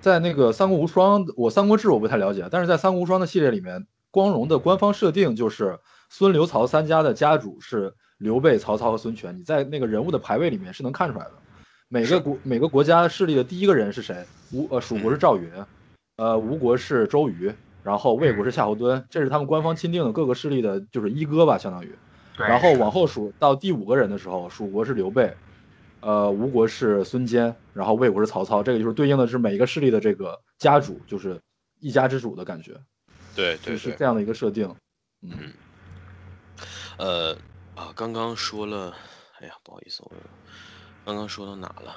[0.00, 9.36] 在那个《三国无双》，我《三国志》我不太了解，但是在《三国无双》的系列里面，光荣的官方设定就是孙刘曹三家的家主是刘备、曹操和孙权。
[9.36, 11.32] 你在那个人物的排位里面是能看出来的。
[11.88, 14.24] 每个国每个国家势力的第一个人是谁？
[14.52, 15.50] 吴呃蜀国是赵云，
[16.16, 21.94] 呃吴国是周瑜，然后魏国是夏侯惇，这是他们官方钦定的各个势力的就是一哥吧，相当于。
[22.38, 25.34] 然后往后数到第五个人的时候，蜀国是刘备。
[26.00, 31.40] 呃，吴国是孙坚，然后魏国是曹操，这个就是对应的是每一个势力的这个家主，就是
[31.78, 32.78] 一家之主的感觉。
[33.34, 34.74] 对对，是这样的一个设定。
[35.22, 35.52] 嗯，
[36.98, 37.36] 呃
[37.74, 38.94] 啊，刚刚说了，
[39.40, 40.12] 哎呀，不好意思，我
[41.04, 41.94] 刚刚说到哪了？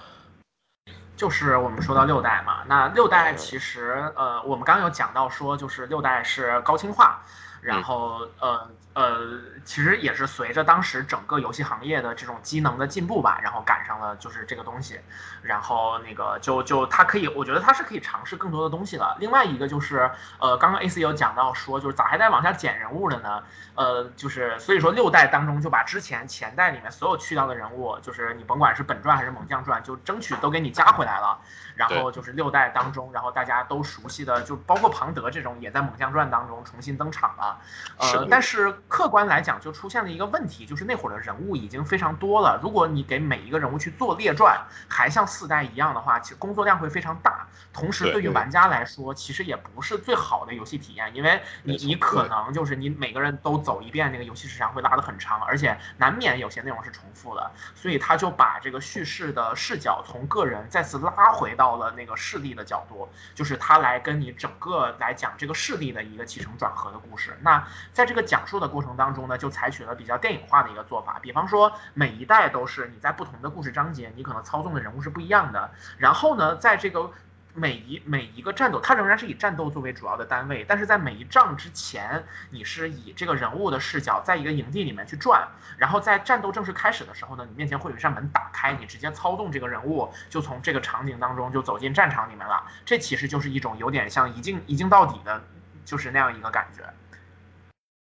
[1.16, 7.24] 就是我们说到六代嘛，那六代其实呃，我们刚刚有讲到说，就是六代是高清化，
[7.64, 8.70] 然后呃。
[8.96, 15.00] 呃，其实也是随着当时整个游戏行业的这种机能的进步吧，然后赶上了就是这个东西，
[15.42, 19.18] 然后那个就就它可以，我觉得它是可以尝试更多的东西的。
[19.20, 23.44] 另外一个就是，呃，刚刚 AC 有讲到说，就是咋还在往下减人物的呢？
[23.74, 31.40] 呃，就是所以说六代当中就把之前前代里面所有去掉的人物，就是你甭管是本传还是猛将传，就争取都给你加回来了。
[31.76, 37.53] 然后就是六代当中，然后大家都熟悉的，就包括庞德这种也在猛将传当中重新登场了。
[37.98, 38.74] 呃，但是。
[38.88, 42.60] 客观来讲，就出现了一个问题，就是那会儿的人物已经非常多了。
[42.62, 44.56] 如果你给每一个人物去做列传，
[44.88, 47.48] 还像四代一样的话，其实工作量会非常大。
[47.72, 57.52] 同时，对于玩家来说，其实也不是最好的游戏体验，因为你你可能就是你每个人都走一遍，那个游戏时长会拉得很长，而且难免有些内容是重复的。
[57.74, 67.36] 所以他就把这个叙事的视角从个人再次拉回到了那个势力的角度，就是他来跟你整个来讲这个势力的一个起承转合的故事。
[67.44, 75.70] 那在这个讲述的过程当中呢，就采取了比较电影化的一个做法，比方说每一代都是你在不同的故事章节，你可能操纵的人物是不一样的。
[75.98, 77.12] 然后呢，在这个
[77.54, 85.48] 每一每一个战斗，它仍然是以战斗作为主要的单位，但是在每一仗之前，你是以这个人物的视角，在一个营地里面去转。
[85.78, 92.64] 然后在战斗正式开始的时候呢，你面前会有一扇门打开，你直接操纵这个人物，就从这个场景当中就走进战场里面了。
[92.86, 95.44] 这其实就是一种有点像一镜一镜到底的，
[95.86, 96.84] 就是那样一个感觉。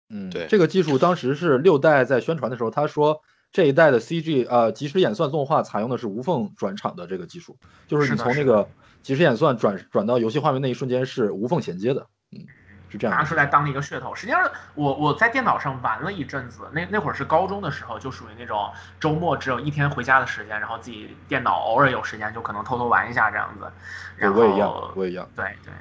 [0.09, 3.21] 嗯，对，这个技术当时是六代在宣传的时候，他说
[3.51, 7.57] 这一代的 CG 呃即时演算动画采用的是无缝转场的这个技术，
[7.87, 8.67] 就是你从那个
[9.01, 12.45] 即时演算转转到游戏画面那一瞬间是无缝衔接的，嗯，
[12.89, 13.15] 是这样。
[13.15, 14.13] 拿出来当了一个噱头。
[14.13, 23.71] 实际上，我我在电脑上玩了一阵子，那那会儿是高中的时候，就属于那种周末只有一天回家的时间，然后自己电脑偶尔有时间就可能偷偷玩一下这样子。
[24.17, 25.27] 然后我也一样，我也一样。
[25.35, 25.73] 对对。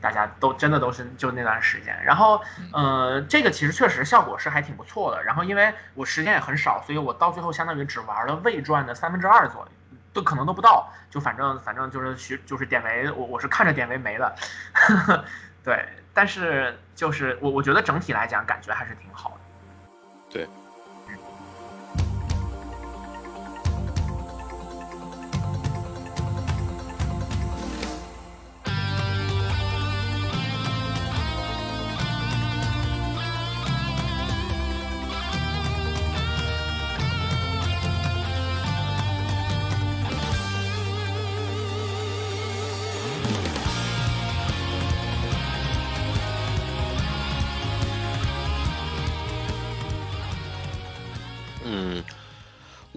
[0.00, 2.40] 大家都真的都是就那段时间，然后，
[2.72, 5.22] 呃，这个其实确实效果是还挺不错的。
[5.22, 9.68] 然后因为我时间也很少，所以我到最后相当于只玩了未转的三分之二左右，
[10.12, 10.88] 都可能都不到。
[11.10, 14.34] 就反正反正就是学就是典韦，我我是看着典韦没的，
[15.64, 15.84] 对。
[16.14, 19.36] 但是就是我我觉得整体来讲感觉还是挺好的，
[20.30, 20.48] 对。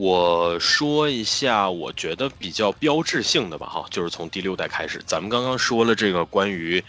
[0.02, 6.84] 我说一下，我觉得比较标志性的吧，哈，就是从第六代开始，咱们刚刚说了这个关于，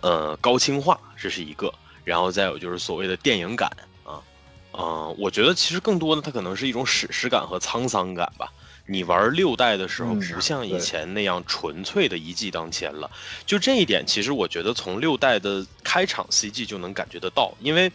[0.00, 1.70] 呃，高清化，这是一个，
[2.04, 3.70] 然后再有就是所谓的电影感
[4.02, 4.16] 啊，
[4.72, 8.50] 嗯，我觉得其实更多的它可能是一种史诗感和沧桑感吧。
[8.86, 13.10] 你玩六代的时候，不像以前那样纯粹的一骑当千了，
[13.44, 17.92] 就这一点，其实我觉得从六代的开场 CG 就能感觉得到，因为。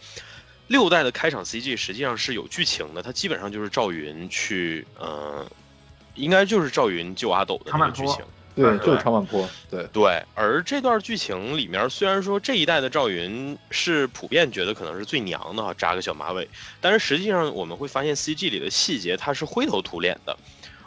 [0.70, 5.44] 六代的开场 CG 实际上是有剧情的，它基本上就是赵云去，呃，
[6.14, 8.18] 应该就是赵云救阿斗的那个剧情，
[8.54, 10.22] 对，就是长坂坡，对对。
[10.32, 16.48] 而这段剧情里面，虽然说这一代的赵云是普遍觉得可能是最娘的哈，扎个小马尾，
[16.80, 20.38] 但是实际上我们会发现 CG 里的细节，它是灰头土脸的。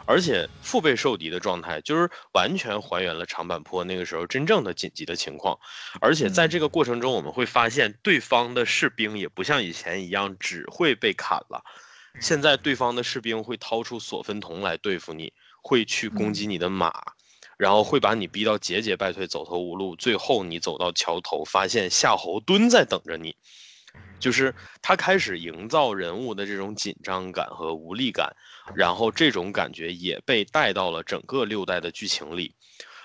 [0.06, 5.58] 而且腹背受敌的状态，就是完全还原了长坂坡那个时候真正的紧急的情况。
[6.00, 11.64] 而且在这个过程中，我们会发现对方的士兵也不像以前一样只会被砍了，
[12.20, 16.92] 现在对方的士兵会掏出索分铜来对付你，会去攻击你的马，
[17.56, 19.96] 然后会把你逼到节节败退、走投无路。
[19.96, 23.34] 最后你走到桥头，发现夏侯惇在等着你。
[24.18, 28.34] 就是他开始营造人物的这种紧张感和无力感，
[28.74, 32.54] 然后这种感觉也被带到了整个六代的剧情里。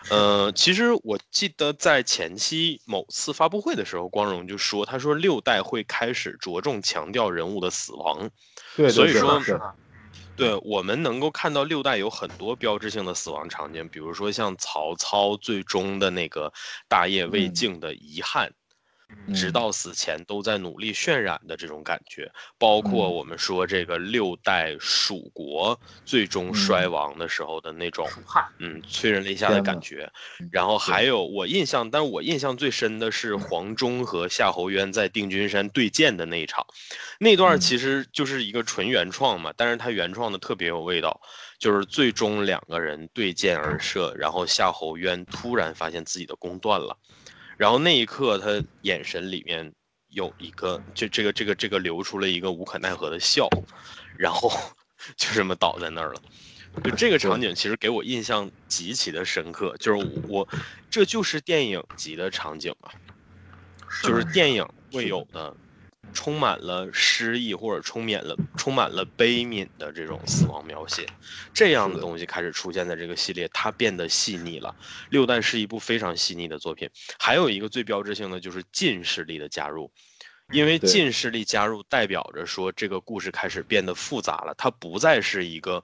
[0.10, 8.30] 呃，其实我记得在前期某次发布会的时候，光荣就说，他说六代会开始着重强调人物的死亡，
[8.78, 9.42] 对，所以说，
[10.38, 16.54] 对我们能够看到六代有很多标志性的死亡场景，比如说像曹操最终的那个
[16.88, 18.50] 大业未竟的遗憾。
[19.34, 28.08] 直到死前都在努力渲染的这种感觉，包括我们说这个六代蜀国最终衰亡的时候的那种，
[28.60, 30.10] 嗯，催人泪下的感觉。
[30.50, 31.10] 然后还。
[31.10, 36.64] 有我印象，但是我印象最深的是黄忠和夏侯渊在定军山对剑的那一场，
[37.20, 41.20] 那段其实就是一个纯原创嘛，但是他原创的特别有味道，
[41.58, 46.96] 就是最终两个人对剑而射，然后夏侯渊突然发现自己的弓断了。
[47.60, 49.70] 然后那一刻，他眼神里面
[50.08, 53.50] 有一个，就这个这个这个流出了一个无可奈何的笑，
[54.18, 54.50] 然后
[55.18, 56.22] 就这么倒在那儿了。
[56.82, 60.48] 就这个场景其实给我印象极其的深刻，就是我
[60.90, 62.94] 这就是电影级的场景啊，
[64.04, 65.54] 就是电影会有的。
[66.14, 71.06] 充满了诗意或者充满了充满了悲悯的这种死亡描写，
[71.54, 74.76] 这样的东西开始出现在这个系列，它变得细腻了。
[75.10, 79.92] 六代是一部非常细腻的作品，还有一个最标志性的就是近视力的加入，
[80.52, 85.84] 因为近视力加入代表着说这个故事开始变得复杂了，它不再是一个。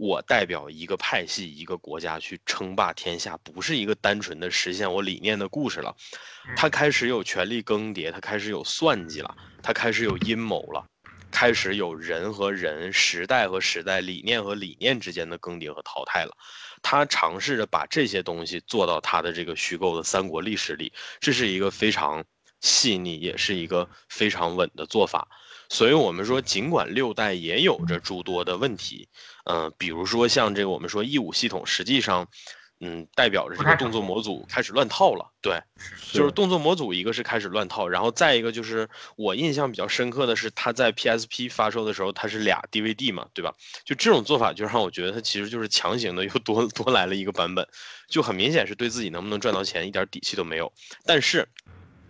[0.00, 5.94] 我代表一个派系、一个国家去称霸天下，不是一个单纯的实现我理念的故事了。
[6.56, 10.82] 他开始有权力更迭，他开始有算计了，他开始有阴谋了，
[11.30, 16.34] 开始有人和人、时代和时代、理念和理念之间的更迭和淘汰了。
[16.80, 22.24] 他尝试着把这些东西做到他的这个虚构的三国历史里，这是一个非常
[22.60, 25.28] 细腻，也是一个非常稳的做法。
[25.72, 29.08] 所以，我们说，尽管六代也有着诸多的问题，
[29.44, 32.26] 嗯，比如说像这个，我们说 E 五系统，实际上，
[32.80, 35.30] 嗯，代表着这个动作模组开始乱套了。
[35.40, 35.62] 对，
[36.12, 43.54] 就是动作模组，一个是开始乱套，然后再一个就是我印象比较深刻的是，它在 PSP 发售的时候，它是俩 DVD 嘛，对吧？
[43.84, 47.64] 就这种做法，就让我觉得它其实就是强行的又多多来了一个版本，
[48.08, 50.72] 就很明显是对自己能不能赚到钱一点底气都没有。
[51.04, 51.48] 但是，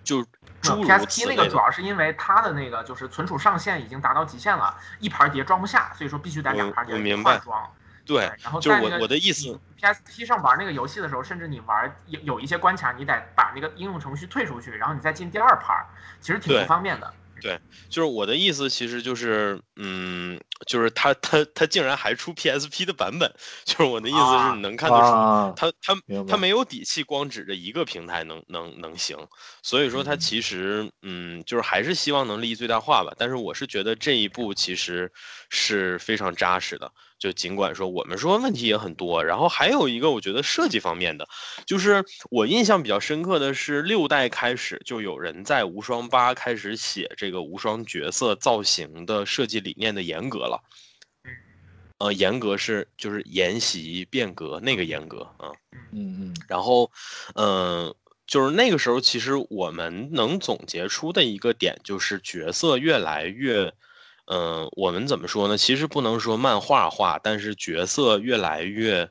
[0.03, 0.25] 就。
[0.63, 7.71] PSP 那个主要是因为它的那个就是存储上限已经达到极限了，一盘碟装不下，所以说必须得两盘碟换装。
[8.07, 15.85] 对，然后就是我我的意思，PSP 上玩那个游戏的时候，甚至你玩有有一些关卡，你得把那个应用程序退出去，然后你再进第二盘，
[16.21, 17.15] 其实挺不方便的。
[17.41, 17.59] 对，
[17.89, 23.33] 就是我的意思，其实就是，嗯，就是他他他竟然还出 PSP 的版本，
[23.65, 29.17] 就是我的意思是，你能看得出他他他没有底气，光指着一个平台能能能行，
[29.63, 33.13] 所以说他其实，嗯，就是还是希望能利益最大化吧。
[33.17, 35.11] 但是我是觉得这一步其实
[35.49, 36.91] 是非常扎实的。
[37.21, 41.29] 就尽管说我们说问题也很多，然后还有一个我觉得设计方面的，
[41.67, 50.65] 就是我印象比较深刻的是六代开始就有人在无双八开始写这个无双角色造型的设计理念的严格了，
[51.99, 55.53] 呃，严格是就是沿袭变革那个严格啊，
[55.93, 56.91] 嗯嗯，然后
[57.35, 57.95] 嗯，
[58.27, 63.71] 就是那个时候其实我们能总结出的一个点就是角色越来越。
[64.33, 65.59] 嗯，我们怎么说呢？
[65.59, 69.11] 其实不能说漫画化，但是角色越来越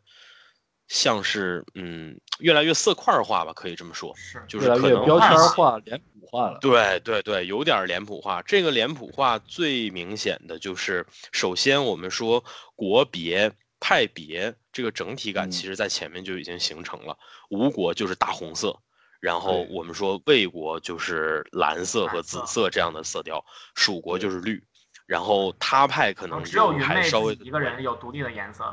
[0.88, 6.58] 像是，嗯，越来越色块化吧，可以这么说，是，就是可能标签化、脸谱化了。
[6.62, 8.42] 对对对，有点脸谱化。
[8.44, 12.42] 这个脸谱化最明显的就是，首先我们说
[12.74, 13.52] 国别、
[13.82, 17.18] 派别这个整体感，其实在前面就已经形成了。
[17.50, 18.74] 吴国就是大红色，
[19.20, 23.44] 然后我们说魏国就是蓝色和紫色这样的色调，
[23.76, 24.64] 蜀国就是绿。
[25.10, 27.08] 然后他派可能只有云妹
[27.44, 28.72] 一个人有独立的颜色，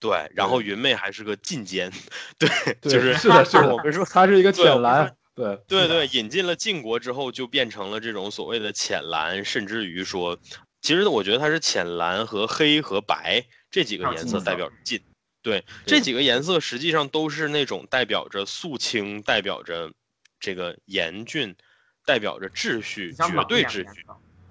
[0.00, 0.26] 对。
[0.34, 1.92] 然后云妹还是个近奸，
[2.40, 2.48] 对，
[2.80, 3.76] 就是是的，是的。
[3.76, 6.06] 我们说他是一个浅蓝，对，对对。
[6.06, 10.38] 引进了晋国之后，就变成了这种所谓的浅蓝，甚至于说，
[10.80, 14.98] 其实我觉得它是浅蓝和黑和白这几个颜色代表晋，
[15.42, 19.92] 对，这几个颜色实际上都是那种代表着肃清，代表着
[20.40, 21.54] 这个严峻，
[22.06, 24.06] 代表着秩序，绝对秩序。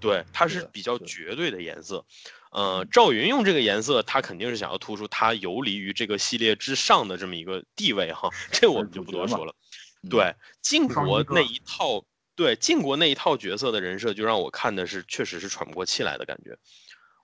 [0.06, 2.06] 对，它是比较绝对的颜色，
[2.52, 9.56] 呃，赵云用这个颜色，他肯定是想要突出他游离于这个系列之上的这么一个地位哈，这我们就不多说了。
[10.08, 16.56] 对，晋国那一套，对晋国那一套角色的人设，就让我看的是确实是喘不过气来的感觉。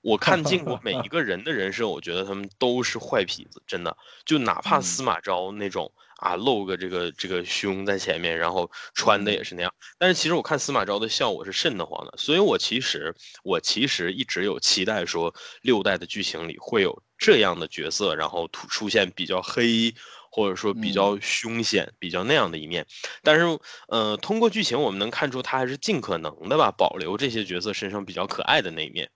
[0.01, 3.95] 我看晋国每一 个人的人设，我觉得他们都是坏痞子，真的，
[4.25, 5.93] 就哪怕司马昭那种。
[6.21, 9.73] 啊，露个这个这个胸在前面，然后穿的也是那样。
[9.97, 13.13] 但是其实我看司马昭的效果是瘆得慌的，所以我其实
[13.43, 19.93] 我其实一直有期待说六代的剧情里会有这样的角色，然后突出现比较黑
[20.31, 22.85] 或者说比嗯较凶险、比较那样的一面。
[23.23, 29.09] 但是，呃，通过剧情我们能看出，他还是尽可能的吧，保留这些角色身上比较可爱的那一面。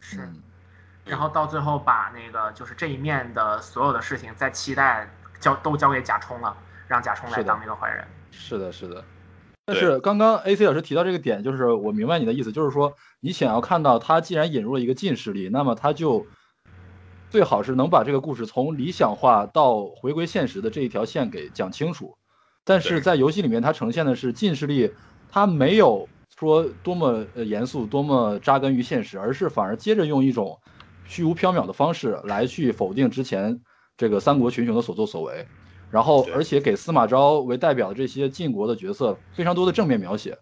[0.00, 0.42] 是，嗯
[1.04, 5.10] 然后到最后把那个就是这一面的所有的事情，在期待
[5.40, 8.04] 交都交给贾充了，让贾充来当那个坏人。
[8.30, 9.04] 是的，是的。
[9.64, 16.26] 但是刚刚 AC 老师提到这个点，就是我明白你的意思，就是说你想要看到他既然引入了一个近视力，那么他就
[17.28, 22.16] 最好是能把这个故事从理想化到回归现实的这一条线给讲清楚。
[22.64, 24.92] 但是在游戏里面，它呈现的是近视力，
[25.30, 30.58] 它没有说多么呃严肃、多么扎根于现实，而是反而接着用一种
[31.04, 33.60] 虚无缥缈的方式来去否定之前
[33.98, 35.46] 这个三国群雄的所作所为。
[35.90, 40.36] 然后而且给司马昭为代表的这些晋国的角色非常多的正面描写，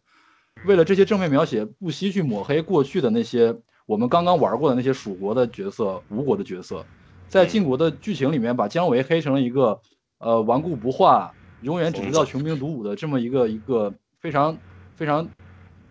[0.64, 6.84] 为了这些正面描写，不惜去抹黑过去的那些我们刚刚玩过的那些蜀国的角色、吴国的角色，
[7.28, 9.80] 在嗯晋国的剧情里面把姜维黑成了一个
[10.18, 11.32] 呃顽固不化、
[11.62, 14.58] 永远只知道穷兵黩武的这么一个一个非常
[14.96, 15.28] 非常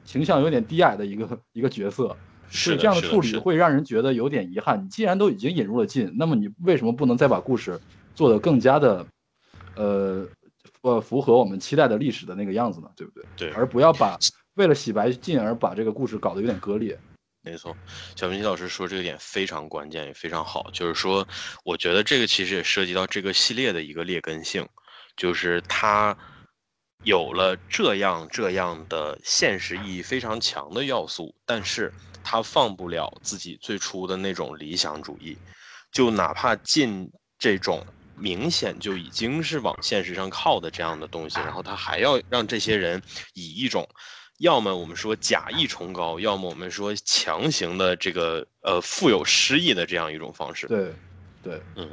[0.03, 2.17] 形象有点低矮的一个一个角色。
[2.49, 4.83] 所以是这样的处理会让人觉得有点遗憾。
[4.83, 7.79] 你既然都已经引入了晋，那么你为什么不能再把故事
[8.13, 9.05] 做得更加的，
[9.75, 10.27] 呃，
[10.81, 12.89] 呃，符合我们期待的历史的那个样子呢？
[12.95, 13.25] 对不对？
[13.37, 14.17] 对，而不要把
[14.55, 16.97] 为了洗白进而把这个故事搞得有点割裂。
[17.41, 17.77] 没错，
[18.15, 20.67] 小明老师说这个点非常关键，也非常好。
[20.73, 21.27] 就是说，
[21.63, 24.67] 我觉得这个其实也涉及到这个系列的一个劣根性，
[25.15, 26.17] 就是它
[27.03, 31.93] 有了这样这样的现实意义非常强的要素，但是
[32.25, 35.37] 它放不了自己最初的那种理想主义，
[35.91, 37.85] 就哪怕进这种
[38.17, 42.99] 明显就已经是往现实上靠的这样的东西，然后他还要让这些人
[43.35, 43.87] 以一种。
[44.39, 50.67] 要么我们说假意崇高，要么我们说强行的这个呃富有诗意的这样一种方式。
[50.67, 50.93] 对，
[51.41, 51.89] 对，是，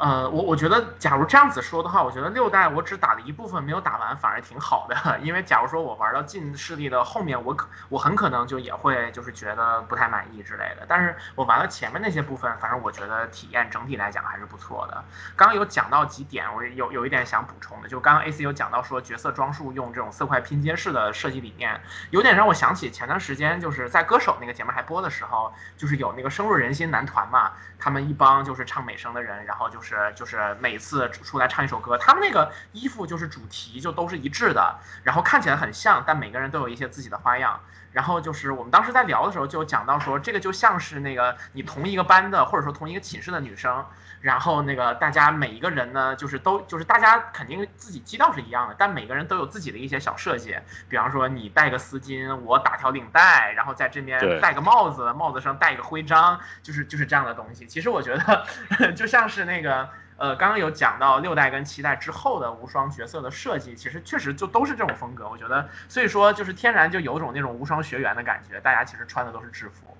[0.00, 4.96] 呃，我我觉得，假如这样子说的话，我觉得六代我只打了一部分没有打完，反而挺好的。
[5.20, 10.86] 因为假如说我玩到近势力的后面，我可我很可能就也会就是觉得不太满意之类的。
[10.88, 15.04] 但是我玩了前面那些部分，反正我觉得体验整体来讲还是不错的。
[15.36, 21.78] 刚刚有讲到几点，我有有一点想补充的，就刚刚 AC 有讲到说角色装束用这种色块拼接式的设计理念，
[22.08, 37.60] 有点让我想起前段时间就是在歌手那个节目还播的时候，就是有那个深入人心男团嘛，他们一帮就是唱美声的人，然后就是就是每次出来唱一首歌，他们那个衣服就是主题就都是一致的，然后看起来很像，但每个人都有一些自己的花样。
[37.92, 43.84] 然后就是我们当时在聊的时候就讲到说，这个就像是那个你同一个班的或者说同一个寝室的女生，
[44.20, 50.56] 然后那个大家每一个人呢，就是都就是大家肯定自己基调是一样的，但每个人都有自己的一些小设计，
[50.88, 57.66] 比方说你戴个丝巾，我打条领带，然后在这边戴个帽子，帽子上戴一个徽章，就是就是这样的东西。
[57.66, 59.88] 其实我觉得 就像是那个。
[60.20, 65.26] 呃，刚刚有讲到六代跟七代之后的无双角色的设计，其实确实就都是这种风格。
[65.26, 69.96] 我觉得，所以说就是天然就有种那种无双学员的感觉，大家其实穿的都是制服，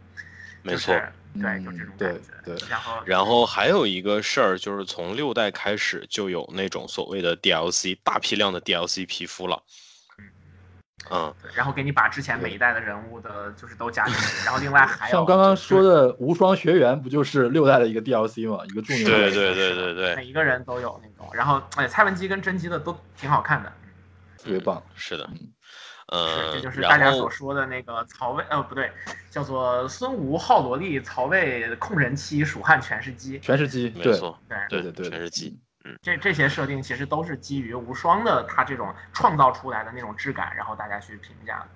[0.62, 0.95] 没错。
[1.40, 2.21] 对，嗯就这种感觉。
[2.45, 9.62] 对然后，然后还有一个事儿，就是从六代开始就有那种所谓的 DLC 大批量的 DLC 皮肤了。
[11.11, 18.64] 嗯，对然后给你把之前每一代的人物的，就是都加进去， 然后另外还有像刚刚说的无双学员，不就是六代的一个 DLC 吗？
[18.67, 23.73] 一个著名的对对对对对，每一个人都有那种，然后哎，蔡文姬跟甄姬的都挺好看的，
[24.37, 24.83] 特别棒。
[24.95, 25.38] 是的嗯，
[26.11, 28.93] 呃，这就是大家所说的那个曹魏，呃，不对，
[29.31, 33.38] 叫做孙吴好萝莉，曹魏控人妻，蜀汉全是鸡。
[33.38, 35.59] 全是鸡，没错，对，对对对，全是鸡。
[35.85, 41.69] 嗯这这些设定其实都是基于无双的它这种创造出来的那种质感，然后大家去评价的。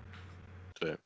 [0.79, 0.99] 对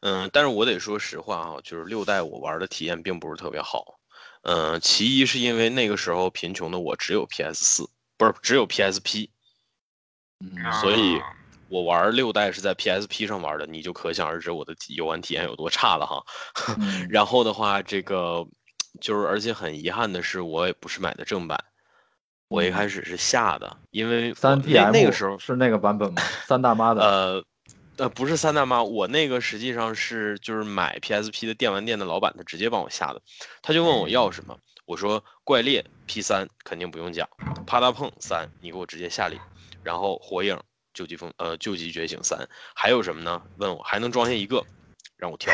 [0.00, 3.98] 嗯，但是我得说实话啊，就是六代我玩的体验并不是特别好。
[4.42, 9.30] 嗯，其一是因为那个时候贫穷的我只有 PS 四，不是只有 PSP，
[10.40, 11.32] 嗯所以啊
[11.72, 16.22] 我玩六代是在 PSP 上玩的，你就可想而知我的游玩体验有多差了哈。
[16.78, 17.08] 嗯。
[17.08, 18.46] 然后的话，这个
[19.00, 21.58] 就是而且很遗憾的是，我也不是买的正版，
[22.48, 26.20] 我一开始是下的，因为三那 DM 那个时候是那个版本吗？
[26.46, 27.44] 三大妈的，呃，
[27.96, 33.22] 呃，不是三大妈，我那个实际上是就是买 PSP 的电玩店的老板，他直接帮我下的，
[33.62, 37.26] 他就问我要什么，我说怪猎 P 三肯定不用讲，
[37.66, 39.40] 啪嗒碰三你给我直接下里，
[39.82, 40.54] 然后火影
[40.94, 43.42] 究极风呃救急觉醒三还有什么呢？
[43.56, 44.64] 问我还能装下一个，
[45.16, 45.52] 让我挑，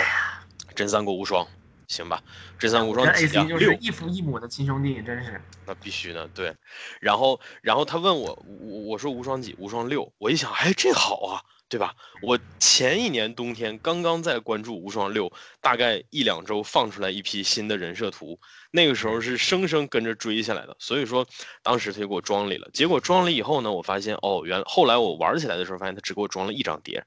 [0.75, 1.47] 真三国无双，
[1.87, 2.23] 行吧，
[2.59, 3.39] 真三国无双跟几？
[3.39, 5.41] 六一父一母的亲兄弟，真是。
[5.67, 6.55] 那必须的，对。
[7.01, 9.55] 然后，然后他问我，我我说无双几？
[9.59, 10.13] 无双六。
[10.19, 11.95] 我一想，哎，这好啊，对吧？
[12.23, 20.75] 我前一年冬天刚刚在关注无双六，大概一两周放出来一批新的人设图，那个时候是生生跟着追下来的。
[20.79, 21.27] 所以说，
[21.63, 22.71] 当时他就给我装里了。
[22.73, 27.05] 结果装了以后呢，我发现哦，原后来我玩起来的时候，发现他只给我装了一张碟。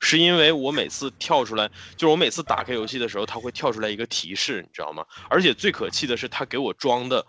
[0.00, 5.04] 是因为我每次跳出来，就是我每次打开游戏的时候，它会跳出来一个提示，你知道吗？
[5.28, 7.26] 而且最可气的是，他给我装的，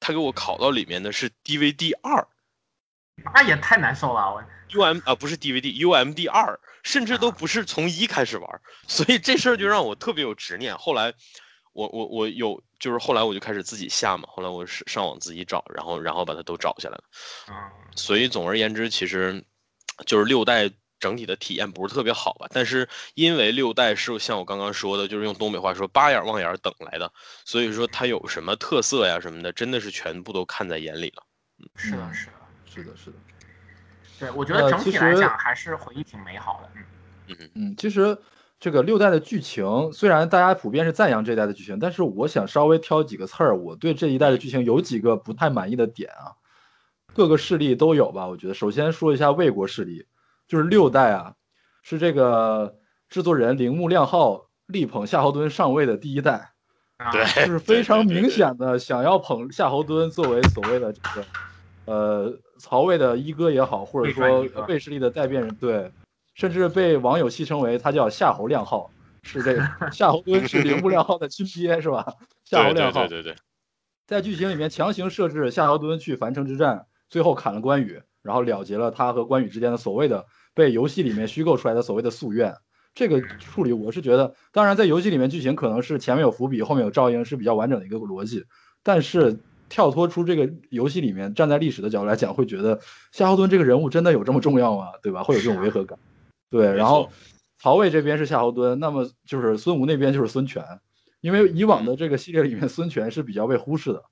[0.00, 2.26] 他给我拷到里面的是 DVD 二
[3.34, 4.42] 那也太难受了，我
[4.72, 10.76] ，UM 啊不是 DVD，UMD 二，甚至都不是从一开始玩，所以这事儿就让我特别有执念。
[10.76, 11.12] 后来
[11.72, 17.04] 我我我有，就是后来我就开始自己下嘛，后来我是上网自己找，然后然后把它都找下来了。
[17.48, 17.54] 嗯，
[17.96, 19.44] 所以总而言之，其实
[20.06, 22.46] 就是六代整体的体验不是特别好吧。
[22.50, 27.12] 但是因为六代是像我刚刚说的，就是用东北话说“八眼望眼等来的”，
[27.44, 31.24] 所以说它有什么特色呀什么的，真的是全部都看在眼里了。
[31.76, 32.32] 是的，嗯是的，
[32.66, 33.16] 是的，是的。
[34.18, 36.70] 对，我觉得整体来实讲还是回忆挺美好的。
[37.28, 38.16] 嗯，嗯，嗯，其实
[38.60, 46.38] 这个六代的剧情，虽然大家普遍是赞扬这一代的剧情，但是我想稍微挑几个刺儿，我对这一代的剧情有几个不太满意的点啊，
[47.14, 48.28] 各个势力都有吧。
[48.28, 50.06] 我觉得首先说一下魏国势力，
[50.46, 51.34] 就是六代啊，
[51.82, 52.76] 是这个
[53.08, 56.52] 制作人铃木亮浩力捧夏侯惇上位的第一代，
[56.98, 61.26] 啊对，就是非常明显的想要捧夏侯惇作为所谓的这个，
[61.84, 65.90] 呃，曹魏的一哥也好，或者说魏势力的代辩人，对，
[66.34, 68.90] 甚至被网友戏称为他叫夏侯亮号，
[69.22, 69.62] 是这个
[69.92, 72.14] 夏侯惇是铃木亮号的亲爹是吧？
[72.44, 73.36] 夏侯对亮浩对对对对，
[74.06, 82.54] 在剧情里面强行设置夏侯惇去樊城之战，最后砍了关羽，然后了结了他和关羽之间的所谓的被游戏里面虚构出来的所谓的夙愿。
[82.94, 88.44] 这个处理我是觉得，当然在游戏里面剧情可能是前面有伏笔，后面有照应，是比较完整的一个逻辑。
[88.82, 89.38] 但是
[89.72, 92.78] 跳脱出这个游戏里面，站在历史的角度来讲，会觉得
[93.10, 94.88] 夏侯惇这个人物真的有这么重要吗？
[95.02, 95.24] 对吧？
[95.24, 95.98] 会有这种违和感。
[96.50, 97.08] 对，然后
[97.58, 100.62] 曹魏这边是夏侯惇，那么就是孙吴那边就是孙权，
[101.22, 104.02] 因为以往的这个系列里面，孙权是比较被忽视的，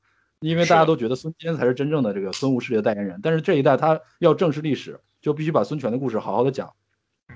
[0.40, 3.20] 因为大家都觉得孙坚才是真正的这个孙吴势力的代言人。
[3.22, 6.72] 但是这一代他要正视历史，就必须把孙权的故事好好的讲，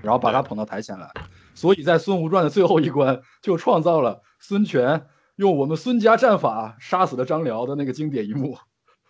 [0.01, 1.11] 然后把他捧到台前来。
[1.53, 8.57] 所以在《孙吴传》的最后一关，就创造了孙权用我们孙家战法杀死了张辽的那个经典一幕。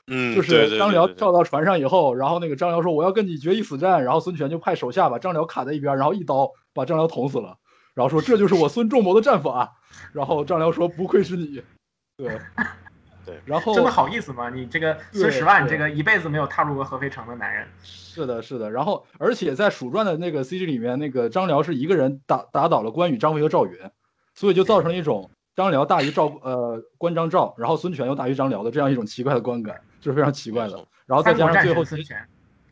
[0.07, 7.57] 嗯，就是张辽跳到船上以后，然后那个张辽说我要跟你决一死战，然后孙权就派手下把张辽卡在一边，然后一刀把张辽捅死了，
[7.95, 9.77] 然后说这就是我孙仲谋的战法，
[10.13, 11.63] 然后张辽说不愧是你，
[12.17, 12.39] 对
[13.25, 13.41] 对。
[13.45, 14.51] 然后真的好意思吗？
[14.51, 23.71] 你这个孙对十万，对这个一辈子没有踏入过合肥城的男人，是的，是的，然后而且在蜀传的那个 CG 里面，那个张辽是一个人打打倒了关羽、张飞和赵云，
[24.35, 30.85] 所以就造成了一种张辽大于赵呃关张赵，然后孙权又大于张辽的这样一种奇怪的观感，就是非常奇怪的。
[31.05, 32.27] 然后再加上最后孙权，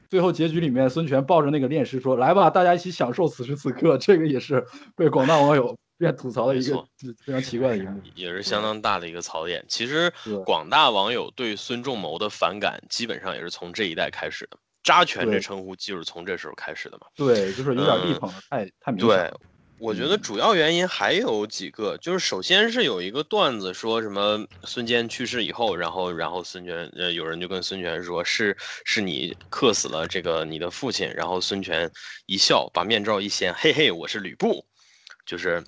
[0.09, 4.65] 最后结局里面，孙权抱着那个炼师说：“来吧，大家一起享受此时此刻。”这个也是
[4.95, 6.83] 被广大网友便吐槽的一个
[7.23, 8.01] 非常奇怪的一幕。
[8.15, 9.63] 也是相当大的一个槽点。
[9.67, 10.11] 其实
[10.45, 14.57] 广大网友对孙仲谋的反感，基本上也是从这一代开始的。
[14.83, 17.07] 扎权这称呼就是从这时候开始的嘛。
[17.15, 19.33] 对，就是有点力嗯捧的太太明显
[19.83, 31.91] 我觉得嗯主要原因还有几个，就是首先是有一个段子说什么孙坚去世以后，然后然后孙权呃有人就跟孙权说是是你克死了这个你的父亲，然后孙权
[32.27, 34.65] 一笑把面罩一掀，嘿嘿，我是吕布，
[35.25, 35.61] 就是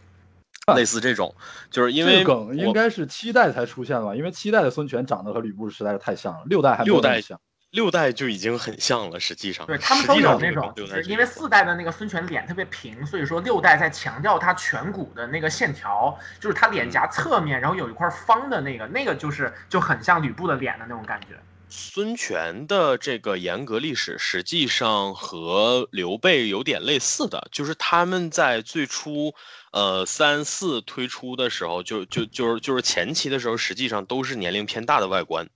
[0.78, 1.36] 类似这种，
[1.70, 4.16] 就是因为这个梗应该是七代才出现的吧？
[4.16, 7.38] 因为七代的孙权长得和吕布实在是太像了，六代还六代像。
[7.76, 10.74] 六代就已经很像了，实际上对他们都有那种，
[11.06, 21.38] 因为四代的那个孙权脸特别平，所以说六代在强调他颧骨的那个线条，就是他脸颊侧面，然后有一块方的那个，那个就是就很像吕布的脸的那种感觉。
[21.68, 29.34] 孙权的这个严格历史，实际上和刘备有点类似的，就是他们在最初，
[29.72, 35.50] 呃三四推出的时候，就就就是就是前期的时候，实际上都是年龄偏大的外观，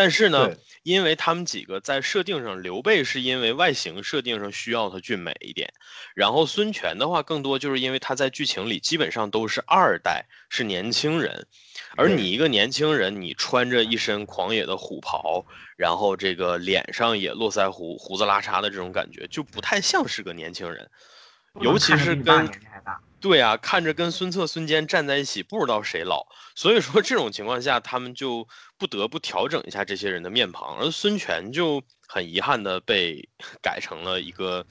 [0.00, 5.70] 但是呢，因为他们几个在设定上，刘备是因为外形设定上需要他俊美一点，
[6.14, 11.46] 然后孙权的话，更多就是因为他在剧情里基本上都是二代，是年轻人，
[11.98, 15.44] 而你一个年轻人，你穿着一身狂野的虎袍，
[15.76, 20.90] 然后这个脸上也络腮胡、胡子拉碴的这种感觉，就不太像是个年轻人。
[21.60, 22.48] 尤其是跟
[23.20, 26.26] 对啊，看着跟孙策、孙坚站在一起，不知道谁老。
[26.54, 28.46] 所以说这种情况下，他们就
[28.78, 33.28] 不得不调整一下这些人的面庞，而孙权就很遗憾的被
[33.60, 34.64] 改成了一个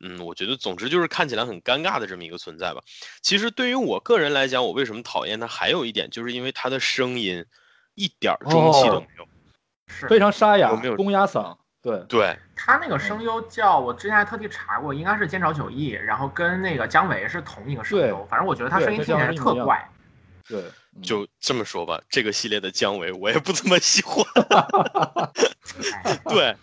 [0.00, 2.82] 嗯，我觉得总之就是看起来很尴尬的这么一个存在吧。
[3.22, 7.44] 其实对于我个人来讲，我为什么讨厌他，还有一点就是因为他的声音
[7.94, 9.28] 一点中气都没有，
[9.86, 11.56] 是非常沙哑有没有，公鸭嗓。
[11.82, 19.84] 对，对，他那个声优叫我之前还特地查过，应该是菅沼久义，然后跟那个姜维是同一个声优，反正我觉得他声音听起来特怪。
[20.48, 20.62] 对，
[20.94, 21.02] 嗯。
[21.02, 24.24] 就这么说吧，这个系列的姜维我也不怎么喜欢。
[26.04, 26.56] 哎对，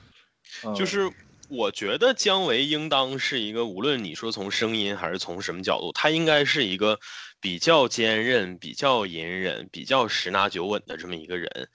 [0.64, 0.74] 嗯。
[0.74, 1.12] 就是
[1.50, 6.98] 我觉得姜维应当是一个，无论你说从声音还是从什么角度，他应该是一个
[7.42, 11.68] 比较坚韧、比较隐忍、比较十拿九稳的这么一个人。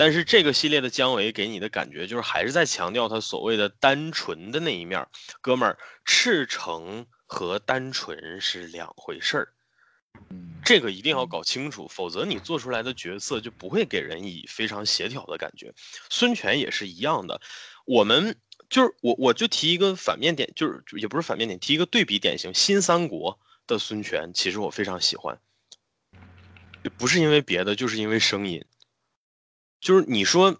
[0.00, 5.06] 但是这个系列的姜维给你的感觉就是还是在强调他所谓的单纯的那一面，
[5.42, 9.52] 哥们儿，赤诚和单纯是两回事儿。
[10.30, 15.70] 嗯这个一定要搞清楚，否则你做出来的角色就不会给人以非常协调的感觉。
[16.08, 17.38] 孙权也是一样的，
[17.84, 18.34] 我们
[18.70, 25.38] 就是我我就提一个反面点，就是也不是反面点，提一个对比典型，新三国的孙权，其实我非常喜欢，
[26.96, 28.64] 不是因为别的，就是因为声音，
[29.80, 30.56] 就是你说。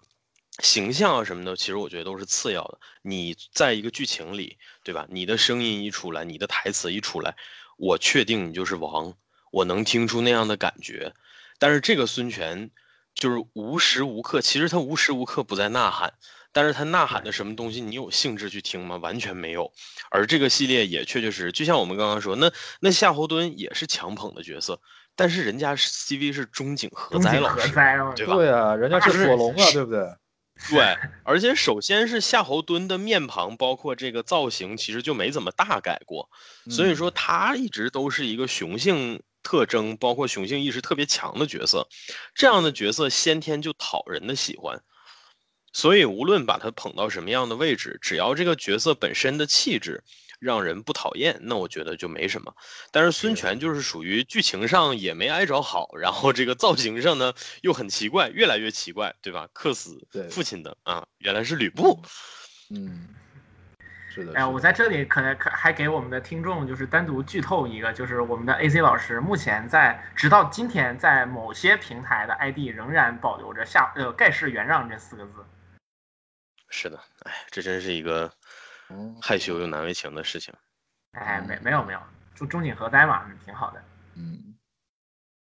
[0.62, 2.78] 形象啊什么的，其实我觉得都是次要的。
[3.00, 5.06] 你在一个剧情里，对吧？
[5.09, 7.35] 你的声音一出来，你的台词一出来，
[7.78, 9.14] 我确定你就是王，
[9.52, 11.14] 我能听出那样的感觉。
[11.59, 12.70] 但是这个孙权
[13.14, 16.12] 就是无时无刻，其实他无时无刻不在呐喊，
[16.52, 18.96] 但是他呐喊的什么东西，你有兴致去听吗？
[18.96, 19.72] 完全没有。
[20.11, 24.83] 而这个系列也确确实实，就像我们刚刚说，那那夏侯惇也是强捧的角色，
[25.16, 27.68] 但是人家是 CV 是中井和中井哉老师，
[28.16, 30.05] 对吧对啊，人家是索隆啊，对不对？
[30.70, 30.94] 对，
[31.25, 36.29] 而且首先是夏侯惇的面庞，包括这个造型，其实就没怎么大改过，
[36.68, 41.88] 所以嗯说他一直都是一个雄性特征，包括雄性意识特别强的角色。
[42.35, 44.79] 这样的角色先天就讨人的喜欢，
[45.73, 50.05] 所以无论把他捧到什么样的位置，只要这个角色本身的气质
[50.40, 52.57] 让人不讨厌，那我觉得就没什么。
[52.90, 59.48] 但是孙权就是属于剧情上也没挨着好，然后这个造型上呢又很奇怪，越来越奇怪，对吧？
[59.53, 62.03] 克死父亲的啊，原来是吕布。
[62.70, 63.09] 嗯，
[64.14, 64.33] 是的。
[64.35, 75.44] 哎，我在这里可能可还给我们的听众就是单独剧透一个，就是我们的 AC 老师目前在直到今天在某些平台的 ID 仍然保留着下呃盖世元让这四个字。
[76.70, 78.33] 是的，哎，这真是一个哦
[79.20, 80.53] 害羞又难为情的事情。
[81.12, 81.98] 哎，没没有没有，
[82.35, 83.83] 就中景和哉嘛，嗯挺好的。
[84.16, 84.55] 嗯，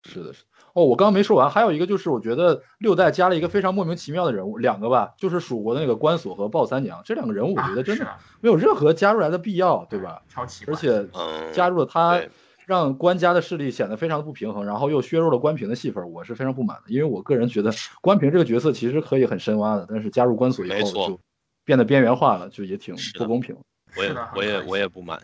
[0.04, 0.48] 是的，是的。
[0.74, 8.08] 哦，我刚刚没说完，还有一个就是我觉得六代加了一个非常莫名其妙的人物，两个吧，就是蜀国的那个关索和鲍三娘这两个人物，我觉得真的
[8.42, 10.22] 没有任何加入来的必要，对吧？
[10.28, 10.74] 超奇怪。
[10.74, 12.22] 而且嗯，加入了他，
[12.66, 16.84] 让关家的势力显得非常的不平衡，然后又削弱了关平的戏份，我是非常不满的。
[16.88, 21.20] 因为我个人觉得关平这个角色其实可以很深挖的，但是加入关索以后没错就
[21.64, 23.58] 变得边缘化了，就也挺不公平。
[23.96, 25.22] 我也我也我也不满。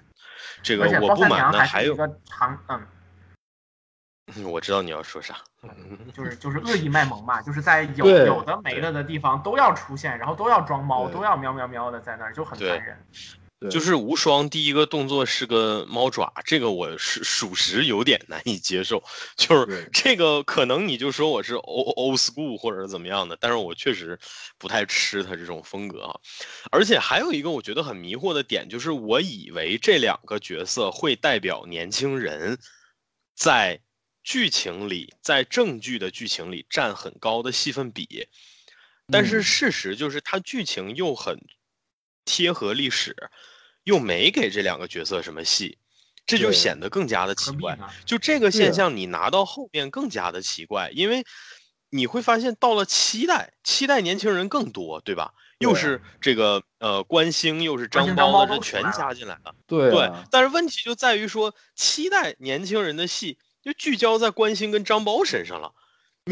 [0.61, 5.35] 这个我不满呢还有，一个长嗯， 我知道你要说啥。
[6.13, 12.97] 就是就是恶意卖萌嘛，就是在有有的没的的地方都要出现，然后都要装猫，都要喵喵喵的在那儿，就很对烦人。
[13.59, 19.03] 对，就是无双第一个动作是个猫爪，这个我是属实有点难以接受。
[19.35, 24.17] 就是这个可能你就说我是 old old school 或者是怎么样的，但是我确实
[24.57, 26.19] 不太吃他这种风格啊。
[26.71, 32.57] 而且还有一个我觉得很迷惑的点，就是我以为这两个角色会代表年轻人
[33.35, 33.81] 在
[34.23, 38.27] 剧情里，在正剧的剧情里占很高的戏份比，
[39.11, 41.37] 但是嗯事实就是它剧情又很
[42.25, 43.15] 贴合历史，
[43.89, 45.79] 又没给这两个角色什么戏，
[46.27, 47.75] 这就显得更加的奇怪。
[48.05, 51.25] 就这个现象，你拿到后面更加的奇怪，因为
[51.89, 55.33] 你会发现到了七代，七代年轻人更多，对吧？
[55.57, 59.55] 又是这个呃关兴，又是张关兴张包包的，这全加进来了。
[59.65, 65.73] 对对啊，但是问题就在于说，七代年轻人的戏就聚焦在关兴跟张苞身上了，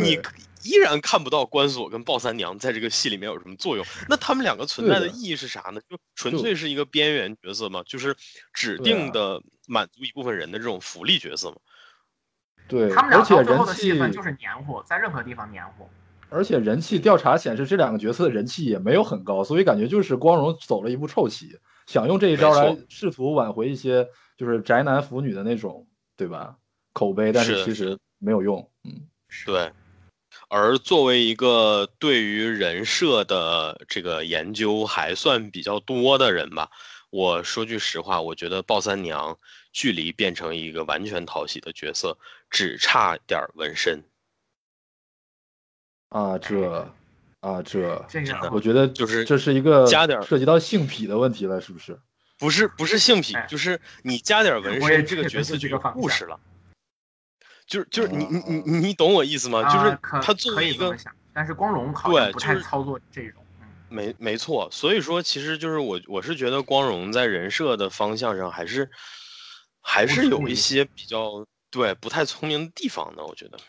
[0.04, 0.20] 你
[0.64, 3.86] 依然看不到关锁跟鲍三娘在这个戏里面有什么作用。
[4.10, 5.80] 那他们两个存在的意义是啥呢？
[5.90, 8.16] 就纯粹是一个边缘角色嘛，就是
[8.54, 11.58] 指定的满足一部分人的这种福利角色嘛。
[12.68, 15.88] 对，他们俩而且到最后人气的戏份就是黏糊，在任何地方黏糊。
[16.30, 24.06] 而且人气调查显示，这两个角色的人气也没有很高，所以感觉就是光荣走了一步臭棋，想用这一招来试图挽回一些
[24.36, 26.58] 就是宅男腐女的那种，对吧？
[26.92, 28.70] 口碑，但是其实没有用。
[28.84, 29.08] 嗯，
[29.46, 29.72] 对，
[30.50, 36.70] 而作为一个对于人设的这个研究还算比较多的人吧，
[37.10, 39.38] 我说句实话，我觉得鲍三娘
[39.72, 42.18] 距离变成一个完全讨喜的角色，
[42.50, 44.02] 只差点儿纹身。
[46.10, 46.90] 啊，这
[47.42, 52.00] 啊这，这个我觉得就是这是一个加点儿涉及到性癖的问题了，是不是？
[52.40, 56.40] 不是不是性癖哎，就是你加点纹身，这个角色就有故事了。
[57.68, 59.64] 就是就是你你你啊你你懂我意思吗？
[59.64, 60.96] 就是他作可为一个
[61.34, 63.46] 但是光荣好对像不就是太操作这种。
[63.62, 68.90] 嗯，没没错，所以说其实就是我我是觉得光荣在人设的方向上还是
[69.82, 73.60] 还是有一些比较对不太聪明的地方的，我觉得。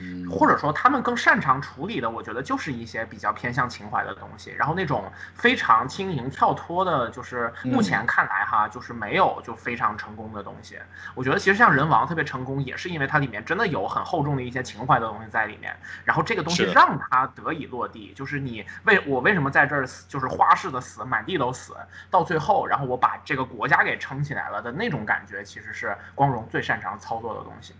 [0.00, 4.52] 嗯或者说他们更擅长处理的，我觉得就是一些比较偏向情怀的东西。
[4.56, 10.78] 然后那种非常轻盈跳脱的，就是目前看来哈，就是没有就非常成功的东西。
[11.16, 15.76] 我觉得其实像人王特别成功，也是因为它里面真的有很厚重的一些情怀的东西在里面。
[16.04, 21.76] 然后这个东西让它得以落地，就是你为我为什么在这儿死，就是花式的死，满地都死，
[22.08, 27.74] 到最后，然后我把这个国家给撑起来了的那种感觉，其实是光荣最擅长操作的东西。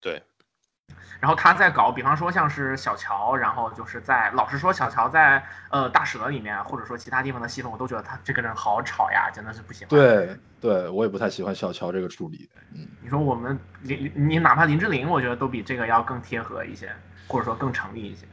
[0.00, 0.22] 对，
[1.20, 12.48] 然后他在搞，比方说像是小乔，然后就是在老实说，小乔在呃大蛇里面，或者说其他地方的戏份，我都觉得他这个人好吵呀，真的是不喜欢。，对对，我也不太喜欢小乔这个处理。
[12.74, 16.92] 嗯，你说我们林你哪怕林志玲，我觉得都比这个要更贴合一些，
[17.26, 18.26] 或者说更成立一些。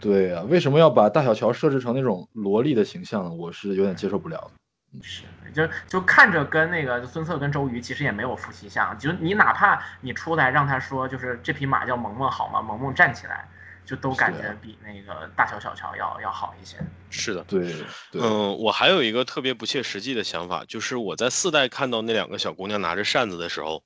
[0.00, 3.30] 对呀、为什么要把大小乔设置成那种萝莉的形象呢？
[3.30, 4.61] 我是有点接受不了的。
[5.00, 5.22] 是，
[5.54, 12.60] 就就看着跟那个孙策跟周瑜其实也没有夫妻相，就你哪怕你出来让他说，就是这匹马叫萌萌好吗？
[12.60, 13.48] 萌萌站起来，
[13.86, 16.76] 就都感觉比那个大乔小乔要要好一些。
[17.08, 17.42] 是的。
[17.44, 17.72] 对
[18.10, 23.82] 对，嗯，我还有一个特别不切实际的想法，就是我在四代看到那两个小姑娘拿着扇子的时候，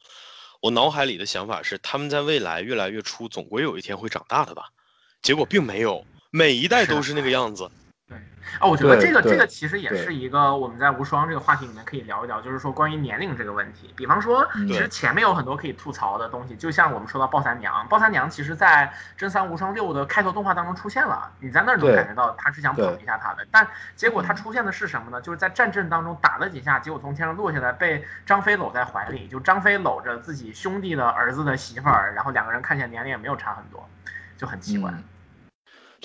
[0.61, 4.71] 我脑海里的想法是，她们在未来越来越出，总归有一天会长大的吧？
[5.23, 7.71] 结果并没有，每一代都是那个样子。
[8.61, 13.93] 哦，我觉得这个这个其实也是一个我们在无双这个话题里面可以聊一聊，就是说关于年龄这个问题。
[13.97, 23.67] 比方说，嗯其实前面有很多可以吐槽的东西，就像我们说到鲍三娘，鲍三娘其实在《真三无双六》的开头动画当中出现了，你在那儿能感觉到他是想捧一下他的，但
[23.97, 25.21] 结果他嗯出现的是什么呢？
[25.21, 33.87] 就是在战阵当中打了几下，结果从天上落下来，被张飞搂在怀里，就张飞搂着自己兄弟的儿子的媳妇儿，然后两个人看起来年龄也没有差很多，
[34.39, 34.93] 就很奇怪。
[34.93, 35.05] 嗯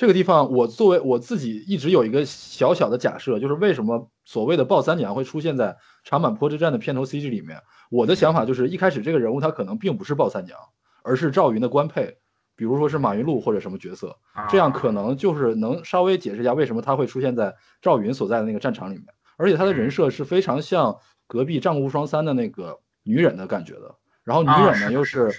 [0.01, 7.61] 这个地方，我作为我自己一直有一个小小的假设，就是为什么所谓的鲍三娘会出现在长坂坡之战的片头 CG 里面？
[7.91, 10.57] 我的想法就是，一开始这个人物他可能并不是鲍三娘，
[11.03, 12.17] 而是赵云的官配，
[12.55, 19.05] 比如说是马云禄或者什么角色，啊这样可能就是能稍微解释一下为什么他会出现在赵云所在的那个战场里面，
[19.37, 23.97] 而且他的人设是非常像隔壁《战无双三》的那个女忍的感觉的。
[24.23, 25.31] 然后女啊忍呢又是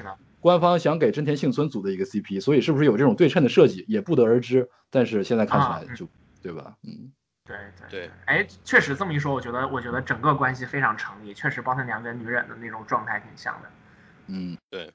[0.43, 4.69] 官方想给真田幸村组的一个 CP，所以是不是有这种对称的设计也不得而知。
[4.91, 6.09] 但是现在看起啊来就，
[6.43, 6.75] 对吧？
[6.83, 7.13] 嗯，
[7.45, 13.71] 对对对，哎，确实这么一说，我觉得我觉得整个关系非常成立，确实包他娘跟女忍的那种状态挺像的。
[14.27, 14.93] 嗯，对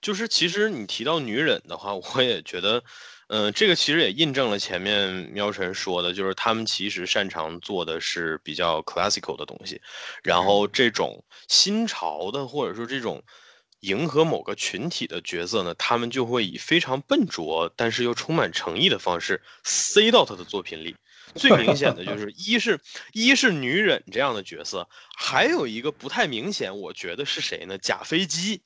[0.00, 2.82] 就是其实你提到女忍的话， 我也觉得，
[3.28, 9.80] 嗯、这个其实也印证了前面喵晨说的，就是他们其实擅长做的是比较 classical 的东西，
[10.24, 13.22] 然后这种新潮的或者说这种
[13.80, 20.96] 迎合某个群体的角色呢，他们就会以非常笨拙但是又充满诚意的方式塞到他的作品里。
[21.34, 22.80] 最明显的就是 一是
[23.12, 27.76] 一是女忍这样的角色，还有一个不太明显，我觉得是谁呢？
[27.76, 28.62] 假飞机。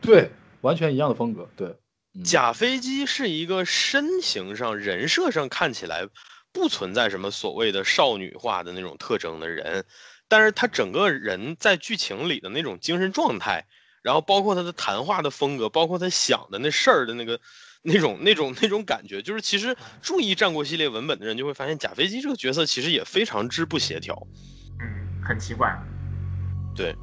[0.00, 1.48] 对，完全一样的风格。
[1.56, 1.68] 对，
[2.14, 6.06] 嗯假飞机是一个身形上、人设上看起来
[6.52, 9.84] 不存在什么所谓的少女化的那种特征的人，
[10.28, 13.66] 但是他整个人在剧情里的那种精神状态，
[14.02, 17.40] 然后包括他的谈话的风格，包括他想的那事儿的那个
[17.82, 24.26] 那种那种那种感觉，就是其实注意战国系列文本的人就会发现，贾飞机这个角色其实也非常之不协调。
[24.80, 25.76] 嗯，很奇怪。
[26.74, 26.94] 对，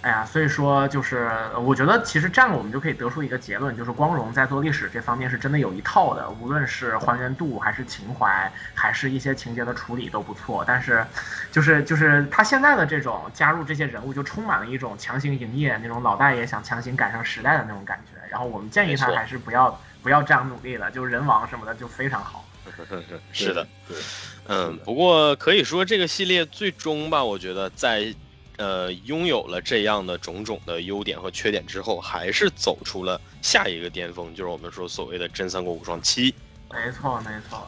[0.00, 10.64] 哎呀，所以说就是，呃我觉得其实这样我们就可以得出一个结论，就是光荣在做历史这方面是真的有一套的，无论是还原度还是情怀，还是一些情节的处理都不错。
[10.66, 11.04] 但是，
[11.50, 18.18] 就是就是他现在的这种加入这些人物，就充满了一种强行营业那种老大爷想强行赶上时代的那种感觉。
[18.30, 22.44] 然后我们建议他还是不要不要这样努力了，就是人王什么的就非常好。
[23.32, 23.96] 是的，，对，
[24.46, 28.14] 嗯，不过可以说这个系列最终吧，我觉得在
[28.58, 36.30] 呃拥有了这样的种种的优点和缺点之后，还是走出了下一个巅峰，就是我们说所谓的《真三国无双七》。
[36.70, 37.66] 没错，没错。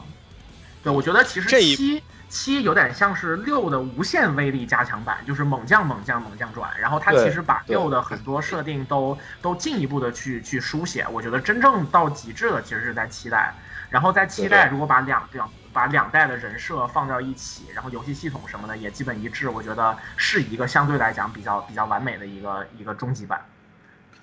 [0.83, 6.71] 对，我觉得其实这一七七有点像是六的无限威力加强版，就是猛将猛将猛将转。
[6.81, 11.05] 然后它其实把对六的很多设定都都进一步的去去书写。
[11.09, 13.53] 我觉得真正到极致的其实是在七代。
[13.91, 23.45] 然后在七代如果把两两把两代的人设放到一起，然后游戏系统什么的也基本一致，我觉得是一个相对来讲比较比较完美的一个一个终极版。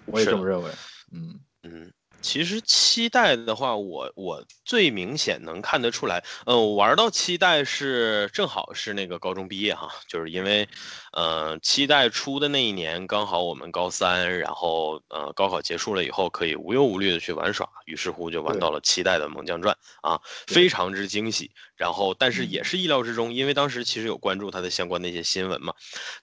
[0.06, 0.72] 我也这么认为。
[1.12, 1.92] 嗯嗯。
[2.22, 10.68] 其实七代的话，我我最明显能看得出来，呃，玩到七代是正好是那个高中毕业哈，就是因为，
[11.14, 21.52] 呃，七代出的那一年刚好我们高三，然后呃高考结束了以后可以无忧无虑的去玩耍，于是乎就玩到了七代的猛将传啊，非常之惊喜。
[21.76, 25.74] 然后但是也是意料之中，因为当时其实有关注它的相关的一些新闻嘛。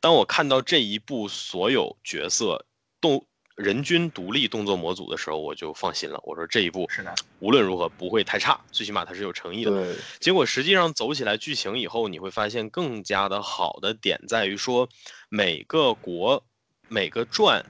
[0.01, 2.67] 当我看到这一部所有角色
[3.01, 3.27] 动。
[3.57, 6.21] 人均独立动作模组的时候，我就放心了。
[6.25, 9.95] 我说这一步是的，无论如何不会太差，最起码它是有诚意的。
[10.19, 14.89] 结果实际上走起来剧情以后，你会发现更加的好的点在于说，
[15.29, 16.43] 每个国
[16.89, 17.65] 每个传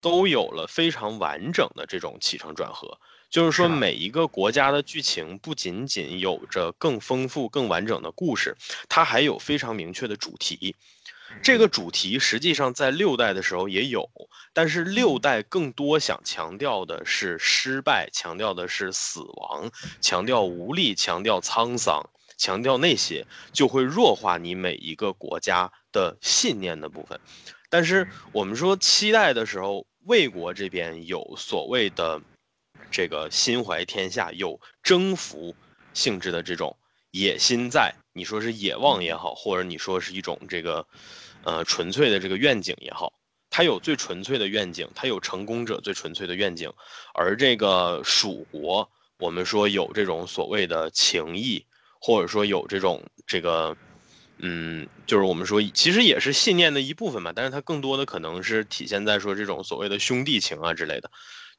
[0.00, 2.98] 都有了非常完整的这种起承转合，
[3.30, 8.54] 就是说每一个国家的剧情不仅仅有着更丰富、更完整的故事，
[8.90, 10.76] 它还有非常明确的主题。
[11.42, 14.08] 这个主题实际上在六代的时候也有，
[14.54, 19.70] 但是六代更多想强调的是失败，强调的是死亡，
[20.00, 22.02] 强调无力，强调沧桑，
[22.38, 27.20] 强调那些就会弱化你每一个国家的信念的部分。
[27.68, 32.18] 但是我们说七代的时候，魏国这边有所谓的
[32.90, 35.54] 这个心怀天下，有征服
[35.92, 36.74] 性质的这种
[37.10, 40.86] 野心在，你说是野望也好，或者你说是一种这个。
[41.44, 43.12] 呃，纯粹的这个愿景也好，
[43.50, 46.72] 它有最纯粹的愿景，它有成功者最纯粹的愿景，
[47.14, 51.64] 而这个蜀国，我们说有这种所谓的情谊，
[52.00, 53.76] 或者说有这种这个，
[54.38, 61.10] 嗯，就是我们说其实也是信念的一部分嘛，但是它更多的可能是体现在说这种所谓的兄弟情啊之类的，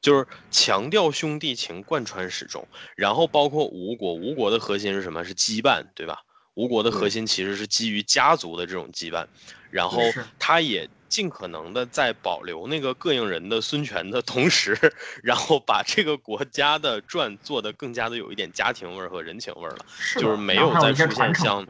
[0.02, 5.24] 就是强调兄弟情贯穿始终，然后包括吴国，吴国的核心是什么？
[5.24, 6.18] 是羁绊，对吧？
[6.56, 9.24] 吴国的核心其实是基于家族的这种羁绊。
[9.70, 10.00] 然后
[10.38, 14.76] 他也尽可能的在保留那个膈应人的孙权的同时，
[15.22, 21.66] 然后把这个国家的传做的更加的有一点家庭味儿和人情味儿了，就是没有再出现像，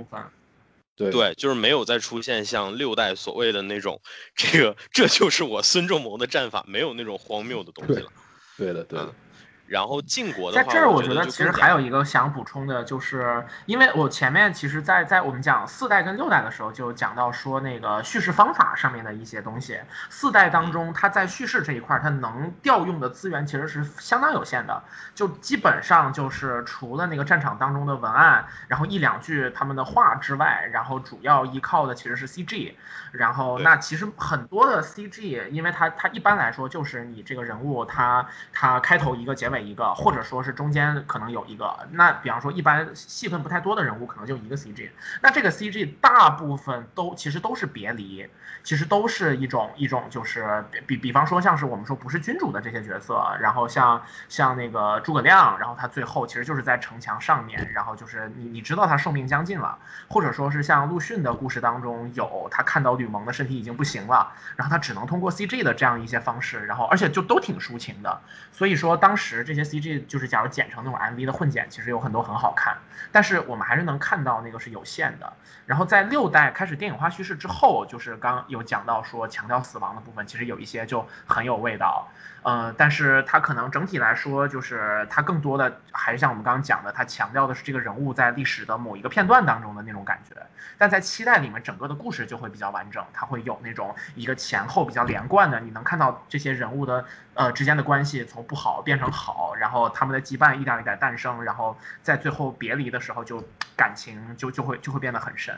[0.95, 4.01] 对对，就是没有再出现像六代所谓的那种
[4.37, 8.09] 这个这就是我孙仲谋的战法，没有那种荒谬的东西了。
[8.57, 9.15] 对的，对的。
[9.67, 19.77] 然后晋国的在这儿，我觉得其实还有一个想补充的，就是因为我前面其实，在在我们讲四代跟六代的时候，就讲到说那个叙事方法上面的一些东西。
[20.09, 24.81] 四代当中，它在叙事这一块，它能调用的资源其实是相当有限的，
[25.17, 32.75] 就基本上就是除了那个战场当中的文案，然后一两句他们的话之外，然后主要依靠的其实是 CG。
[33.11, 39.56] 然后那其实很多的 CG，因为它它一般来说就是你这个人物，他他开头一个结尾。
[39.61, 44.91] 一个，或者说是中间可能有一个，那比方说一般戏份不太多的人物，可能就一个 CG。
[45.23, 48.29] 那这个 CG 大部分都其实都是别离，
[48.63, 69.46] 其实都是一种一种就是比比方说像是我们说不是君主的这些角色，然后像像那个诸葛亮，然后他最后其实就是在城墙上面，然后就是你你知道他寿命将近了，或者说是像陆逊的故事当中有他看到吕蒙的身体已经不行了，然后他只能通过 CG 的这样一些方式，然后而且就都挺抒情的，所以说当时。
[69.47, 72.77] 这些 CG 就是，假如剪成那种 MV 的混剪，其实有很多很好看，
[73.11, 75.33] 但是我们还是能看到那个是有限的。
[75.65, 82.09] 然后在六代开始电影化叙事之后，就是刚有讲到说强调死亡的部分，其实有一些就很有味道。
[82.47, 90.41] 呃，但是它可能整体来说，就是它更多的还是像我们刚刚讲的，它强调的是这个人物在历史的某一个片段当中的那种感觉。
[90.79, 97.05] 但在期待里面，整个的故事就会比较完整，它会有那种一个前后比较连贯的，你能看到这些人物的
[97.35, 103.43] 呃之间的关系从不好变成好，然后他们的羁绊一点一点诞生，然后在最后别离的时候，就
[103.77, 105.53] 感情就就会就会变得很深。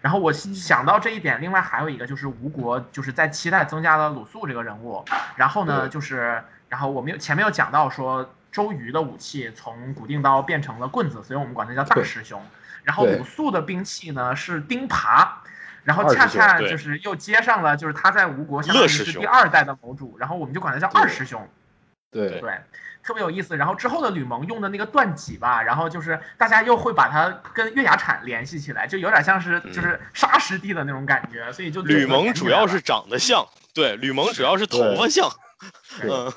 [0.00, 5.04] 然后我想到这一点，另外还有一个就是吴国就是在期待增加了鲁肃这个人物，
[5.36, 6.29] 然后呢就是，
[6.68, 12.42] 然后我们前面有讲到说周瑜的武器从古锭刀变成了棍子，所以我们管他叫大师兄。
[12.82, 15.28] 然后鲁肃的兵器呢是钉耙，
[15.84, 21.48] 然后恰恰就是又接上了，就是他在吴国相当于是第二代的盟主，然后我们就管他叫二师兄。
[22.10, 22.52] 对对。
[23.02, 35.30] 特别有意思，然后之后的吕蒙用的那个断戟吧，然后就是大家又会把它跟月牙铲联系起来，就有点像是就是沙师弟的那种感觉，所以就吕蒙主要是长得像，对，吕蒙主要是头发像，
[36.02, 36.32] 嗯，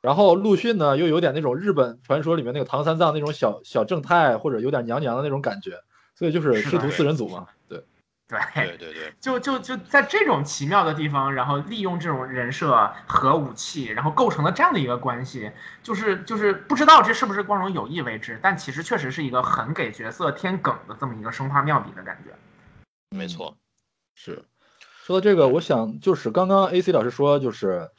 [0.00, 5.78] 然后陆逊呢又有点那种日本传说里面那个唐三藏那种小小正太或者有点娘娘的那种感觉，
[6.14, 7.82] 所以就是师徒四人组嘛，对，
[8.28, 8.76] 对对。
[8.76, 15.50] 对对，就就就在这种奇妙的地方，然后利用这种人设和武器，然后构成了这样的一个关系，
[15.82, 22.34] 就是就是不知道这是不是光荣有意为之，但其实确实是一个很给角色添梗的这么一个生花妙笔的感觉。
[23.16, 23.56] 没错，
[24.14, 24.44] 是。
[25.04, 27.90] 说到这个，我想就是刚刚 A C 老师说，就是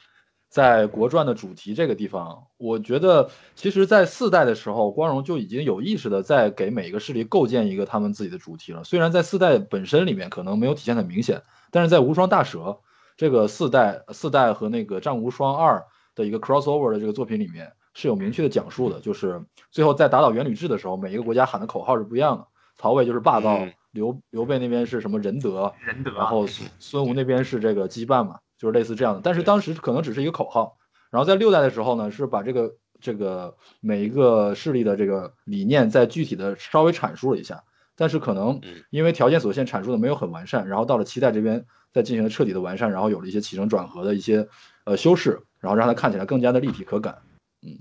[0.48, 8.82] 在国传的主题这个地方，我觉得其实，在四代的时候，光荣就已经有意识的在给每一个势力构建一个他们自己的主题了。
[8.84, 12.78] 虽然在四代本身里面可能没有体现的明显，但是在无双大蛇
[13.16, 15.84] 这个四代四代和那个战无双二
[16.14, 22.46] 的一个 crossover 的这个作品里面是有明确的讲述的，就是最后在打倒元吕雉的时候，每一个国家喊的口号是不一样的。
[22.76, 23.66] 曹魏就是霸道。
[23.92, 25.72] 刘刘备那边是什么仁德？
[25.80, 26.10] 仁德。
[26.12, 29.20] 然后孙孙吴那边是这个羁绊嘛，就是类似这样的。
[29.22, 30.78] 但是当时可能只是一个口号。
[31.10, 37.62] 然后在六代的时候呢，是把这个这个每一个势力的这个理念再具体的稍微阐述了一下。
[37.94, 40.68] 但是可能因为条件所限，阐述的没有很完善。
[40.68, 44.46] 然后到了七代这边再进行了彻底的完善，然后有了一些起承转合的一些
[44.84, 47.16] 呃修饰，然后让它看起来更加的立体可感。
[47.62, 47.78] 嗯，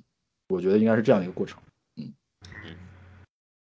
[0.48, 1.60] 我觉得应该是这样一个过程。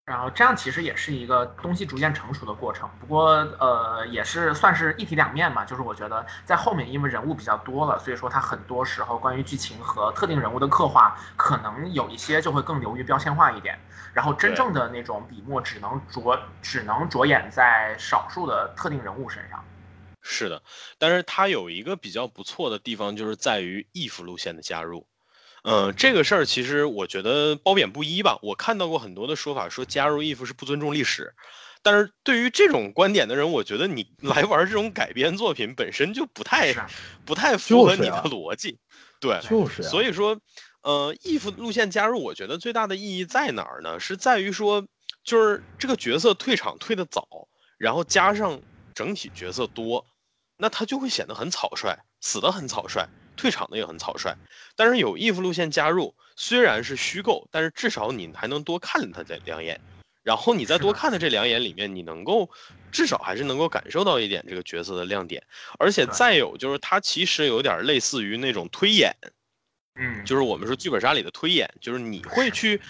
[0.09, 3.27] 然后这样其实也是一个东西逐渐成熟的过程，不过
[3.61, 13.79] 呃也是算是一体两面嘛，就是我觉得在后面因为人物比较多了，所以说它很多时候关于剧情和特定人物的刻画，可能有一些就会更流于标签化一点，
[14.15, 19.63] 然后真正的那种笔墨只能着只能着眼在少数的特定人物身上。
[20.23, 20.63] 是的，
[20.99, 25.07] 但是它有一个比较不错的地方，就是在于 if 路线的加入。
[25.71, 28.39] 嗯，这个事儿其实我觉得褒贬不一吧。
[28.41, 31.35] 我看到过很多的说法，说加入 if 是不尊重历史。
[31.83, 36.75] 但是对于这种观点的人，我觉得你来玩这种改编作品本身就不太
[37.27, 38.79] 不太符合你的逻辑。
[39.21, 39.83] 对，就是。
[39.83, 40.41] 所以说，
[40.81, 44.01] 呃，if 路线加入，我觉得最大的意义在哪儿呢？
[44.01, 44.87] 是在于说，
[45.23, 47.29] 就是这个角色退场退的早，
[47.77, 48.59] 然后加上
[48.95, 50.07] 整体角色多，
[50.57, 53.07] 那他就会显得很草率，死的很草率。
[53.39, 54.37] 退场的也很草率，
[54.77, 59.81] 但是有 if 路线加入，虽然是虚构，但是至少你还能多看他这两眼，
[60.23, 62.51] 然后你在多看的这两眼里面，你能够
[62.93, 65.43] 至少还是能够感受到一点这个角色的亮点，
[65.79, 69.17] 而且再有就是它其实有点类似于那种推演，
[69.95, 72.81] 嗯，就是我们说剧本杀里的推演，就是你会去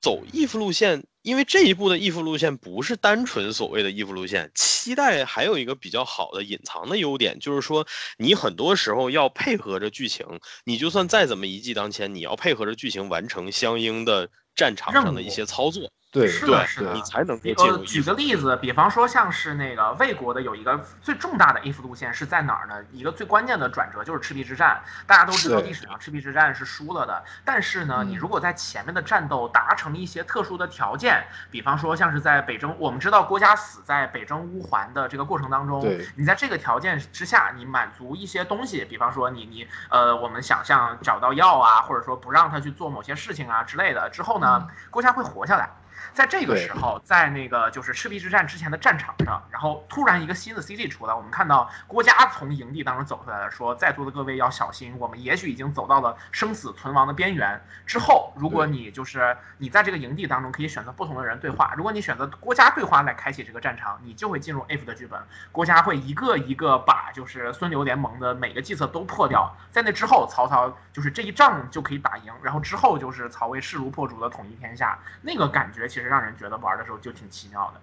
[0.00, 1.04] 走 if 路线。
[1.22, 7.86] 因为这一步的义父路线不是单纯所谓的义父路线，期待还有一个比较好的隐藏的优点，就是说
[8.18, 10.26] 你很多时候要配合着剧情，
[10.64, 15.90] 你就算再怎么一骑当千，你要配合着剧情完成相应的战场上的一些操作。
[16.12, 17.78] 对，是的，是的，你才能进入。
[17.78, 22.74] 举个例子，比方说像是那个魏国的有一个最重大的 if 路线是在哪儿呢？
[22.92, 24.78] 一个最关键的转折就是赤壁之战。
[25.06, 35.80] 大家都知道历史上赤壁之战是输了的，但是呢，你如果在前面的战斗达成一些特殊的条件，比方说像是在北征，我们知道郭嘉死在北征乌桓的这个过程当中，
[36.14, 45.70] 你在这个条件之下，你满足一些东西，比方说你你呃，我们想象找到药啊，或者说不让他去做某些事情啊之类的，之后呢，郭嘉会活下来。
[46.12, 57.60] 在这个时候，在那个就是赤壁之战之前的战场上，然后突然一个新的 CG 出来，我们看到郭嘉从营地当中走出来了，说在座的各位要小心，我们也许已经走到了生死存亡的边缘。
[57.86, 65.20] 之后，如果你就是你在这个营地当中可以选择不同的人对话，如果你选择郭嘉对话来开启这个战场，你就会进入 F 的剧本，
[65.50, 76.02] 郭嘉会一个一个把就是孙刘联盟的每个计策都破掉，在那之后，曹操就是这一仗就可以打赢，然后之后就是曹魏势如破竹的统一天下，那个感觉其实。
[76.02, 77.80] 实让人觉得玩的时候就挺奇妙的，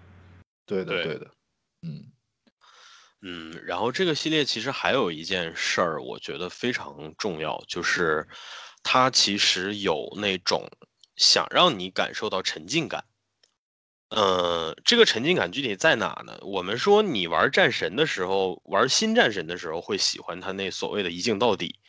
[0.66, 1.32] 对的，对的，
[1.84, 2.12] 嗯
[3.22, 8.28] 嗯，然后这个系列其实还有一件事儿，我觉得非常重要，就是
[8.84, 10.70] 它其实有那种
[11.16, 13.06] 想让你感受到沉浸感。
[14.10, 16.38] 呃，这个沉浸感具体在哪呢？
[16.42, 21.80] 我们说你玩战神的时候，玩新战神的时候会喜欢它那所谓的一镜到底。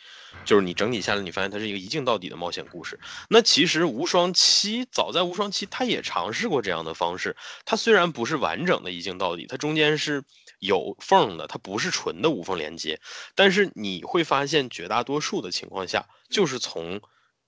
[0.45, 2.99] 就是你整体下来，你发现它是一个一镜到底的冒险故事。
[3.29, 7.37] 那其实无双七早在无双七，它也尝试过这样的方式。
[7.65, 10.23] 它虽然不是完整的一镜到底，它中间是
[10.59, 13.01] 有缝的，它不是纯的无缝连接。
[13.35, 17.01] 但是你会发现，绝大多数的情况下，就是从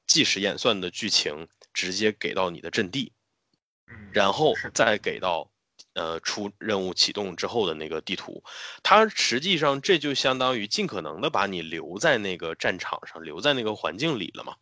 [0.06, 3.12] 即时演算的剧情直接给到你的阵地，
[4.12, 5.51] 然后再给到。
[5.94, 8.42] 呃，出任务启动之后的那个地图，
[8.82, 14.54] 它实际上这就相当于尽可能的把你留在那个战场上，留在那个环境里了嘛，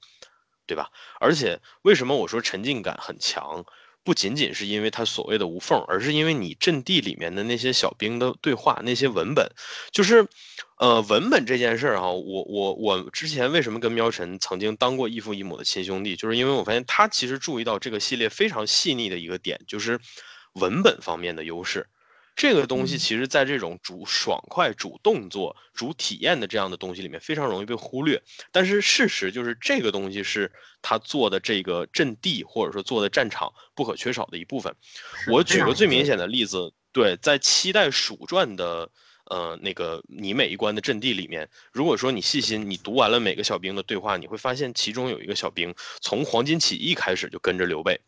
[0.66, 0.90] 对吧？
[1.20, 3.64] 而且为什么我说沉浸感很强，
[4.02, 9.46] 不仅仅是因为它所谓的无缝，而是因为你阵地里面的那些小兵的对话，那些文本，
[9.92, 10.26] 就是，
[10.78, 20.00] 呃，文本这件事儿哈，我我我之前为什么跟喵晨曾经当过异父异母的亲兄弟，就是因为我发现他其实注意到这个系列非常细腻的一个点，就是。
[20.54, 21.86] 文本方面的优势，
[22.36, 28.22] 这个东西嗯其实，在这种主爽快、主动作、主体验的这样的东西里面，非常容易被忽略。
[28.50, 34.74] 但是事实就是，这个东西是他做的这个阵地或者说做的战场不可缺少的一部分。
[35.28, 38.88] 我举个最明显的例子，对，在七代蜀传的
[39.26, 48.00] 呃那个你每一关的阵地里面，如果说你细心，你读完了每个小兵的对话，你会发现其中有一个小兵从黄巾起义开始就跟着刘备，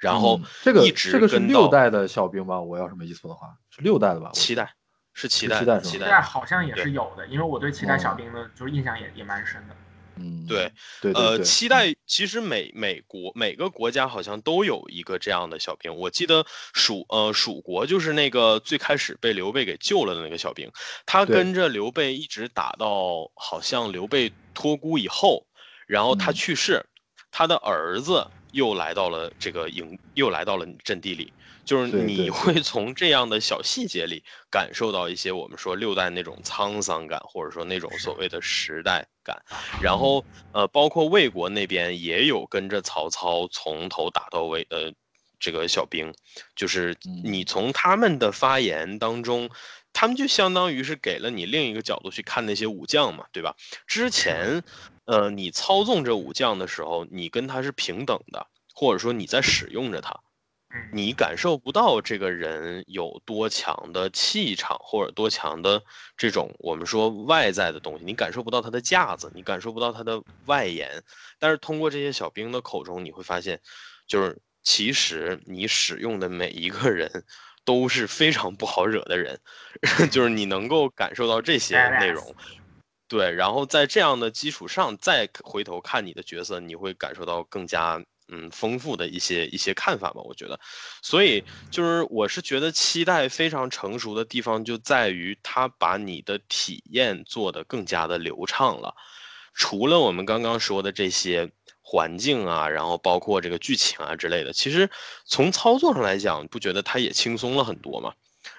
[0.00, 2.60] 然后嗯这个一直这个是六代的小兵吧？
[2.60, 4.30] 我要是没记错的话，是六代的吧？
[4.32, 4.74] 七代，
[5.12, 9.76] 是七代，是七代好像也是有的，因为我对七代小哦兵的就是印象也也蛮深的。
[10.16, 10.70] 嗯，对
[11.00, 15.94] 对对呃，对七代其实每美国每个国家好像都有一个这样的小兵。
[15.94, 16.44] 我记得
[16.74, 20.70] 蜀呃蜀国就是那个最开始被刘备给救了的那个小兵，
[21.06, 25.46] 他跟着刘备一直打到好像刘备托孤以后，
[25.86, 26.84] 然后他嗯去世，
[27.30, 31.32] 他的儿子又来到了这个营，又来到了阵地里。
[31.62, 39.40] 就是你会从这样的小细节里感受到一些我们说六代那种沧桑感，或者说那种所谓的时代感。
[39.80, 44.92] 然后呃，包括魏国那边也有跟着曹操从头打到尾的
[45.38, 46.12] 这个小兵，
[46.56, 47.22] 就是嗯。
[47.22, 49.48] 你从他们的发言当中，
[49.92, 53.54] 他们就相当于是给了你另一个角度去看那些武将嘛，对吧？
[53.86, 54.62] 之前
[55.04, 60.14] 呃，你操纵这武将的时候，你跟他是平等的，或者说你在使用着他。
[60.72, 65.82] 嗯，你感受不到这个人有多强的气场，或者多强的
[66.16, 71.02] 这种我们说外在的东西，你感受不到他的架子，你感受不到他的外延。
[71.40, 73.60] 但是通过这些小兵的口中，你会发现，
[74.06, 77.24] 就是其实你使用的每一个人
[77.64, 79.40] 都是非常不好惹的人，
[80.10, 82.34] 就是你能够感受到这些内容。
[83.08, 90.58] 对，然后在这样的基础上再回头看你的角色，你会感受到更加嗯丰富的一些一些看法吧，我觉得。
[91.02, 91.42] 所以
[91.72, 98.94] 就是我是觉得期待非常成熟的地方就在于它把你的体验做得更加的流畅了。
[99.52, 101.50] 除了我们刚刚说的这些
[101.90, 104.88] 环境啊，然后包括这个剧情啊之类的，其实
[105.24, 108.12] 从操作上来讲，不觉得它也轻松了很多吗？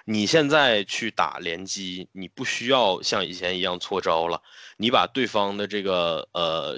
[0.04, 4.42] 你现在去打联机，你不需要像以前一样搓招了，
[4.76, 6.78] 你把对方的这个呃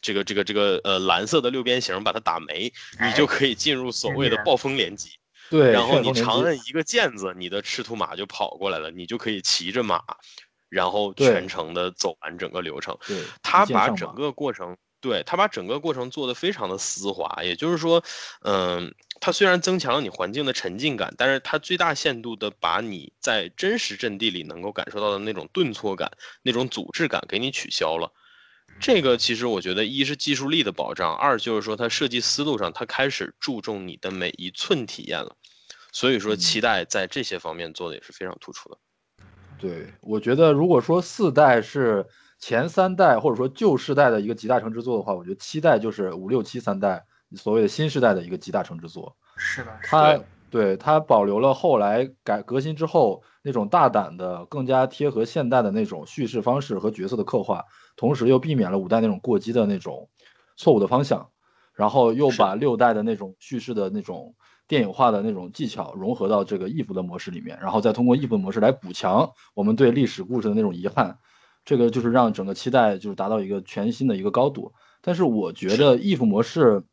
[0.00, 5.10] 这个这个这个呃蓝色的六边形把它打没，你就可以进入所谓的暴风连击。
[5.50, 10.02] 对，然后你长按一个键子，你的赤兔马就跑过来了，你就可以骑着马，
[10.68, 12.96] 然后全程的走完整个流程。
[13.06, 18.02] 对，他把整个过程，对他把整个过程做得非常的丝滑，也就是说，
[18.42, 26.10] 嗯，它虽然增强了你环境的沉浸感，但是它最大限度的把你在真实阵地里能够感受到的那种顿挫感、
[26.42, 28.10] 那种阻滞感给你取消了。
[28.80, 35.36] 这个其实我觉得，一是技术力的保障，二就是说它设计思路上，它开始注重你的每一寸体验了。
[35.90, 38.78] 所以说，嗯期待在这些方面做的也是非常突出的。
[39.58, 42.06] 对，我觉得如果说四代是
[42.42, 47.04] 前三代或者说旧世代的一个集大成之作的话，我觉得七代就是五六七三代
[47.36, 49.16] 所谓的新时代的一个集大成之作。
[49.36, 50.20] 是的，是的它
[50.50, 57.64] 对它保留了后来改革新之后那种大胆的、更加贴合现代的那种叙事方式和角色的刻画，
[57.94, 60.08] 同时又避免了五代那种过激的那种
[60.56, 61.28] 错误的方向，
[61.74, 64.34] 然后又把六代的那种叙事的那种
[64.66, 71.16] 电影化的那种技巧融合到这个 if 的模式里面，然后再通过 if 模式来补强我们对历史故事的那种遗憾，
[71.64, 74.72] 这个就是让整个期待就是达到一个全新的一个高度。
[75.00, 76.84] 但是我觉得 if 模式。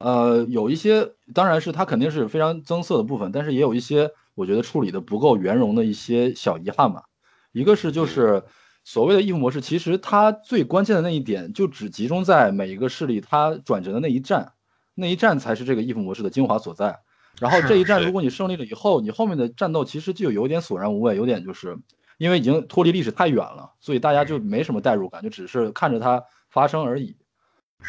[0.00, 7.02] 呃，有一些当然是它肯定是非常增色的部分，但是也有一些我觉得处理的不够圆融的一些小遗憾吧。
[7.50, 8.44] 一个是就是
[8.84, 14.52] 所谓的 if 模式，其实它最关键的那一点就只集中在每一个势力它转折的那一站，
[14.94, 17.00] 那一站才是这个 if 模式的精华所在。
[17.40, 21.76] 然后这一战如果你胜利了以后，你后面的战斗其实就有点索然无味，有点就是
[22.18, 27.16] 因为已经脱离历史太远了，所以大家就没什么代入感，就只是看着它发生而已。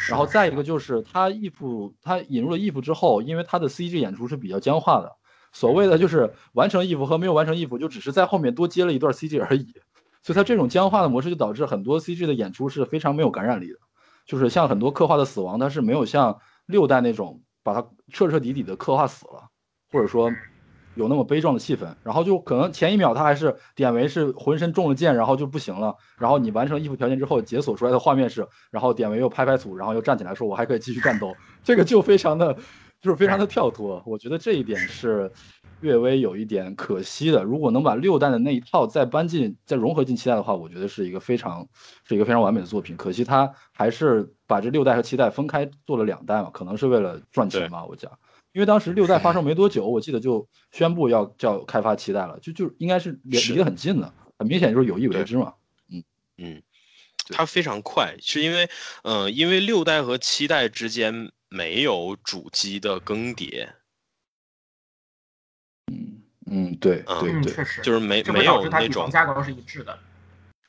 [0.08, 5.16] 然后再一个就是它 if 它引入了 if 之后，因为它的 CG 演出是比较僵化的，
[5.52, 9.74] 所谓的就是完成 if 和没有完成 if 就只是在后面多接了一段 CG 而已，
[10.22, 13.78] 所以它这种僵化的模式就导致很多 CG 的演出是非常没有感染力的，
[14.26, 19.48] 就是像很多刻画的死亡，它是没有像六代那种把它彻彻底底的刻画死了，
[19.90, 20.30] 或者说
[20.94, 32.54] 有那么悲壮的气氛，然后就可能前一秒他还是典韦是浑身中了箭，然后就不行了，然后你完成衣服条件之后解锁出来的画面是，然后典韦又拍拍土，然后又站起来说我还可以继续战斗，这个就非常的
[33.00, 35.30] 就是非常的跳脱，我觉得这一点是
[35.80, 37.42] 略微有一点可惜的。
[37.42, 41.66] 如果能把六代的那一套再搬进再融合进七代的话，我觉得是一个非常
[42.04, 42.96] 是一个非常完美的作品。
[42.96, 48.10] 可惜他还是把这六代和七代分开做了两代嘛，可能是为了赚钱吧，我讲。
[48.52, 55.54] 因为当时六代发售没多久，我记得就宣布要叫开发七代了，就就应该是离离得很近的，很明显就是有意为之嘛。
[55.88, 56.02] 嗯，
[56.38, 56.62] 嗯
[57.28, 58.68] 它非常快，是因为，
[59.04, 63.68] 呃，因为六代和七代之间没有主机的更迭，
[66.50, 69.96] 嗯，对嗯对，对对确，实，就是没没有那种层架构是一致的。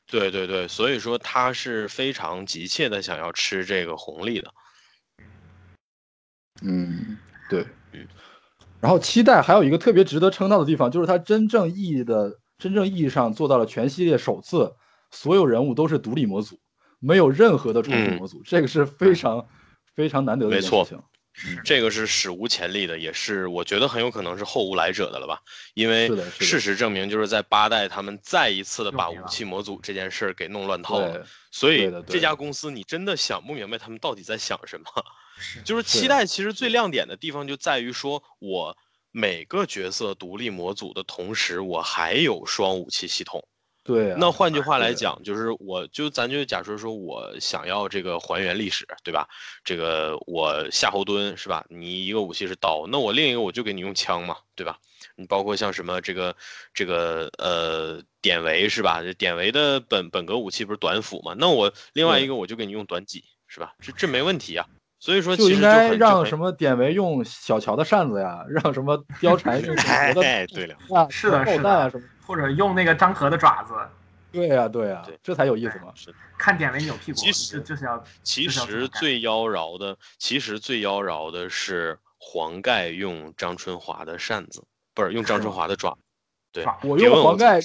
[0.05, 4.53] 对对对，所以说他是非常急切的想要吃这个红利的。
[6.61, 7.17] 嗯，
[7.51, 8.07] 对嗯。
[8.79, 14.73] 然后七代还有一个特别值得称道的地方，就是它真正意义的、真正意义上做到了全系列首次
[15.11, 16.59] 所有人物都是独立模组，
[16.99, 19.45] 没有任何的重复嗯模组，这个是非常
[19.93, 21.03] 非常难得的一没错件事情。
[21.33, 25.39] 是这个是史无前例的，也是我觉得很有可能是后无来者的了吧？
[25.75, 34.85] 因为事实证明，就是在八代他们再一次的把武器模组这件事儿给弄乱套了，所以这家公司你真的想不明白他们到底在想什么。
[35.41, 38.77] 是就是期待其实最亮点的地方就在于说，我
[39.11, 43.43] 每个角色独立模组的同时，我还有双武器系统。
[43.83, 44.17] 对啊。
[44.19, 49.27] 那换句话来讲，就是我就咱就假设说我想要这个还原历史，对吧？
[49.63, 51.65] 这个我夏侯惇是吧？
[51.67, 54.77] 你一个武器是刀，那我另一个我就给你用枪嘛，对吧？
[55.15, 56.35] 你包括像什么这个
[56.75, 59.01] 这个呃典韦是吧？
[59.17, 61.33] 典韦的本本格武器不是短斧嘛？
[61.37, 63.73] 那我另外一个我就给你用短戟是吧？
[63.81, 64.65] 这这没问题啊。
[65.01, 72.03] 所以说就应该让什么典韦用小乔的扇子呀，让什么貂蝉用 哎什么哎对了，啊，是的是的什么。
[72.25, 73.73] 或者用那个张合的爪子
[74.31, 75.91] 对呀对呀对，这才有意思嘛。
[75.95, 76.13] 是。
[76.37, 85.97] 看典韦扭屁股，就其实就是要其实最妖娆的，其实最妖娆的是黄盖用张春华的扇子，不是用张春华的爪。
[86.53, 87.59] 对，我用黄盖，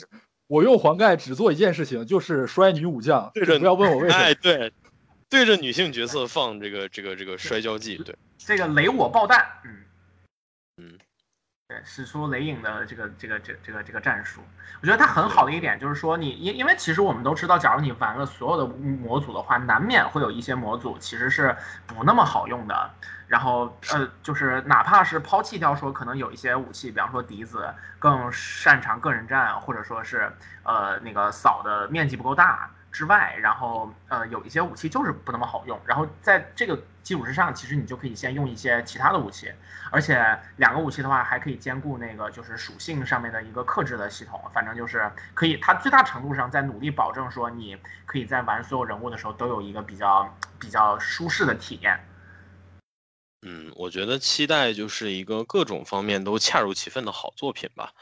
[0.48, 3.30] 我用黄盖只做一件事情，就是摔女武将。
[3.34, 4.24] 对不要问我为什么。
[4.24, 4.72] 哎，对，
[5.28, 9.82] 对着女性角色放这个这个这个摔跤技，对，这个雷我爆弹，嗯。
[10.78, 10.98] 嗯，
[11.68, 14.42] 对，使出雷影的这个这个这这个这个战术，
[14.82, 21.56] 我觉得它很好的一点就是说你，因因为其实我们都知道，假如你玩了所有的模组的话，难免会有一些模组其实是
[21.86, 22.90] 不那么好用的。
[23.26, 30.30] 然后呃，就是哪怕是抛弃掉说可能有一些武器，比方说笛子更擅长个人战，或者说是
[30.62, 35.78] 呃那个扫的面积不够大之外，然后呃有一些武器就是不那么好用。
[35.84, 39.52] 然后在这个基础之上，其实你就可以先用一些其他的武器，
[39.90, 40.16] 而且
[40.56, 47.76] 两个武器的话还可以兼顾那个就是属性上面的一个克制的系统，反正就是可以，它最大程度上在努力保证说你
[48.06, 52.00] 可以在玩所有人物的时候都有一个比较比较舒适的体验。
[53.42, 57.92] 嗯，我觉得期待就是一个各种方面都恰如其分的好作品吧。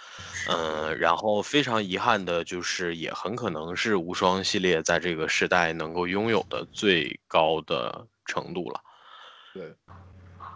[0.48, 8.80] 嗯，然后非常遗憾的就是，也很可能是无双系列在这个时代能够拥有的最高的程度了。
[9.52, 9.74] 对，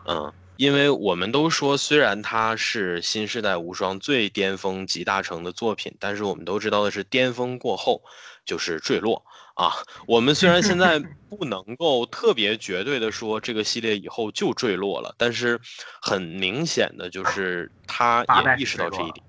[0.07, 8.03] 嗯，因为我们都说，虽然它是新时代无双最巅峰集大成的作品，但是我们都知道的是，巅峰过后
[8.47, 9.23] 就是坠落
[9.59, 9.75] 啊。
[10.07, 10.99] 我们虽然现在
[11.29, 15.61] 不能够特别绝对的说这个系列以后就坠落了，但是
[16.01, 19.25] 很明显的就是 他也意识到这一点。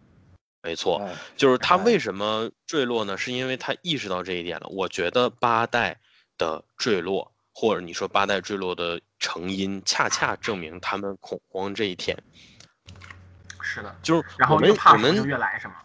[0.62, 3.18] 没错，哎，就是他哎为什么坠落呢？
[3.18, 4.68] 是因为他意识到这一点了。
[4.70, 5.98] 我觉得八代
[6.38, 12.18] 的坠落，或者你说八代坠落的成因，恰恰证明他们恐慌这一天。
[13.62, 15.76] 是的，就是然我们后我们越来是吗？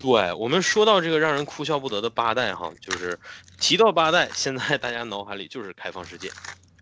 [0.00, 3.18] 对我们说到这个让人哭笑不得的八代哈，就是
[3.58, 6.30] 提到八代，现在大家脑海里就是开放世界，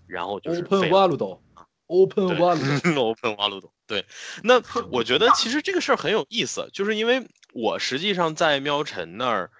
[0.07, 1.41] 然后就是 Open World。
[1.89, 3.73] Open 对 World，open 挖路洞。
[3.87, 4.05] 对，
[4.43, 4.61] 那
[4.91, 9.51] 我觉得其实这个事儿很有意思，就是因为我实际上在喵晨那儿，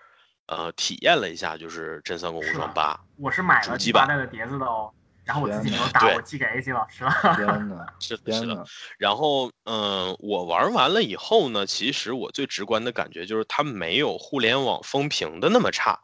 [0.45, 2.93] 呃，体验了一下，就是《真三国无双八》。
[3.17, 4.93] 我是买了主机版八代的碟子的哦，
[5.29, 7.13] 然后我自己没有打，对我寄给 AC 老师了。
[7.37, 8.65] 天呐，是的，是的。，
[8.97, 16.01] 然后，嗯、我玩完了以后呢，其实我最直观的感觉就是它没有互联网风评的那么差，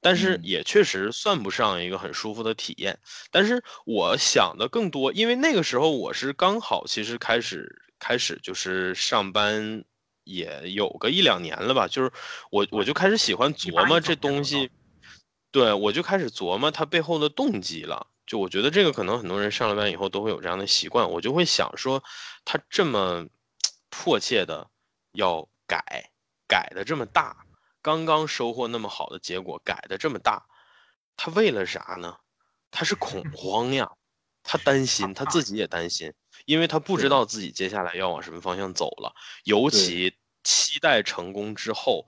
[0.00, 2.98] 但是嗯也确实算不上一个很舒服的体验。
[3.30, 9.84] 但是我想的更多，因为那个时候我是刚好其实开始开始就是上班，
[10.24, 12.10] 也有个一两年了吧，就是
[12.50, 14.70] 我我就开始喜欢琢磨这东西，
[15.50, 18.06] 对我就开始琢磨它背后的动机了。
[18.26, 22.02] 就我觉得这个可能很多人上了班以后都会有这样的习惯，我就会想说，
[22.44, 23.26] 他这么
[23.90, 24.70] 迫切的
[25.12, 26.10] 要改，
[26.46, 27.44] 改的这么大，
[27.82, 30.46] 刚刚收获那么好的结果，改的这么大，
[31.16, 32.16] 他为了啥呢？
[32.70, 33.90] 他是恐慌呀，
[34.42, 36.12] 他担心，他自 己也担心，
[36.46, 39.12] 因为他不知道自己接下来要往什么方向走了，
[39.44, 42.06] 尤其期待成功之后。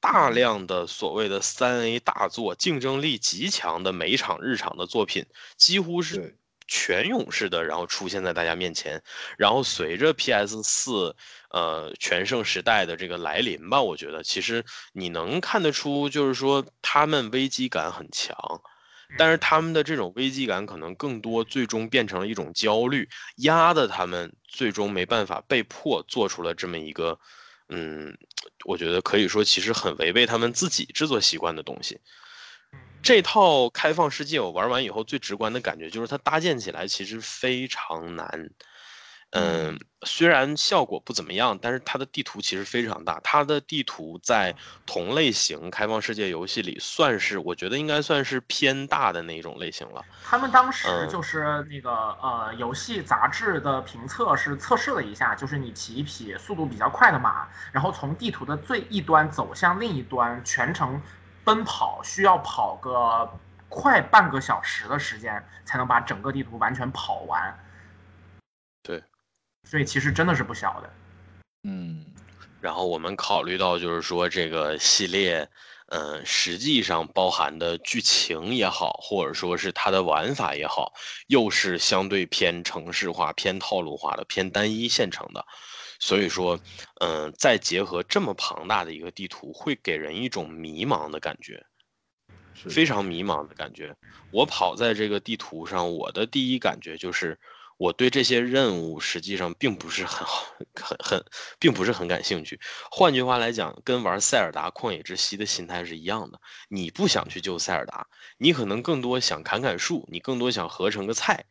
[0.00, 5.24] 大量的所谓的三 A 大作，竞争力极强的每场日常的作品，
[5.56, 6.36] 几乎是
[6.66, 9.02] 全涌式的，然后出现在大家面前。
[9.36, 11.14] 然后随着 PS 四
[11.50, 18.36] 呃全盛时代的这个来临吧，我觉得其实你能看得出，就是说他们危机感很强，
[19.18, 27.18] 但是他们的这种危机感可能更多最终变成了一种焦虑，压的他们最终没办法，被迫做出了这么一个，
[27.68, 28.16] 嗯，
[28.64, 31.98] 我觉得可以说其实很违背他们自己制作习惯的东西。
[33.02, 38.50] 这套开放世界我玩完以后，最直观的感觉就是它搭建起来其实非常难。
[39.32, 43.20] 嗯，虽然效果不怎么样，但是它的地图其实非常大。
[43.22, 44.52] 它的地图在
[44.84, 50.04] 同类型开放世界游戏里，算是我觉得应该算是偏大的那种类型了。
[50.24, 61.00] 他们当时就是那个呃，游戏杂志的评测是测试了一下，就是你骑一匹速度比较快的马，然后从地图的最一端走向另一端，全程。
[61.42, 63.28] 奔跑需要跑个
[63.68, 67.58] 快半个小时的时间，才能把整个地图完全跑完。
[68.82, 69.02] 对，
[69.68, 70.90] 所以其实真的是不小的。
[71.64, 72.04] 嗯，
[72.60, 75.48] 然后我们考虑到，就是说这个系列，
[75.88, 80.92] 嗯，实际上包含的剧情也好，或者说是它的玩法也好，
[81.26, 85.44] 又是相对偏城市化、偏套路化的、偏单一线程的。
[86.02, 86.58] 所以说，
[87.00, 91.62] 嗯，再结合这么庞大的一个地图，会给人一种迷茫的感觉，
[92.54, 93.94] 非常迷茫的感觉。
[94.30, 97.38] 我跑在这个地图上，我的第一感觉就是，
[97.80, 101.24] 我对这些任务实际上并不是很好，很很，
[101.58, 102.60] 并不是很感兴趣。
[102.90, 106.38] 换句话来讲，跟玩塞尔达旷野之息的心态是一样的。
[106.68, 108.06] 你不想去救塞尔达，
[108.36, 111.42] 你可能更多想砍砍树，你更多想合成个菜。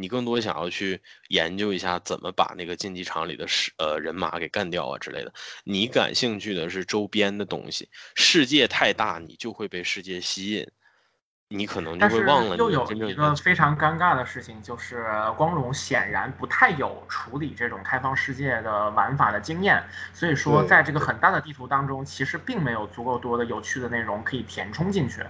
[0.00, 5.32] 你更多想要去研究一下怎么把那个竞技场里的是呃人马给干掉啊之类的。
[5.64, 10.64] 你感兴趣的是周边的东西，世界太大，你就会被世界吸引，
[11.50, 12.56] 你可能就会忘了。
[12.56, 19.82] 又有一个非常尴尬的事情，就是光荣显然不太有处理这种开放世界的玩法的经验，
[20.12, 25.22] 所以说在这个很大的地图当中，其实并没有足够多的有趣的内容可以填充进去，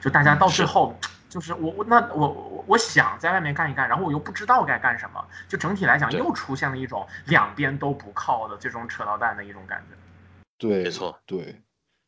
[0.00, 0.94] 就大家到最后。
[1.28, 9.96] 就是我我那我我我想在外面干一干，然后我又不知道该干什么，就整体来讲又出现了一种两边都不靠的这种扯到蛋的一种感觉。
[10.56, 11.60] 对，没错，对，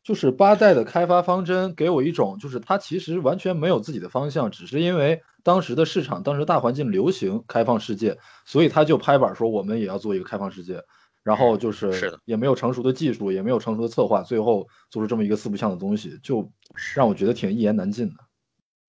[0.03, 10.83] 就是八代的开发方针给我一种，就是它其实完全没有自己的方向，只是因为当时的市场、当时大环境流行开放世界，所以他就拍板说我们也要做一个开放世界，
[11.21, 16.51] 然后就是也没有成熟的技术，也没有成熟的策划，最后做出这么一个四不像的东西，就
[16.95, 18.15] 让我觉得挺一言难尽的。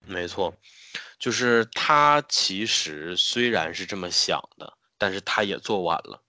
[0.07, 0.55] 没错，
[1.19, 6.23] 就是他其实虽然是这么想的，但是他也做晚了。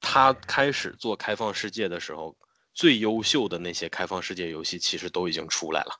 [0.00, 2.36] 他开始做开放世界的时候，
[2.74, 5.92] 最优秀的那些开放世界游戏其实都已经出来了，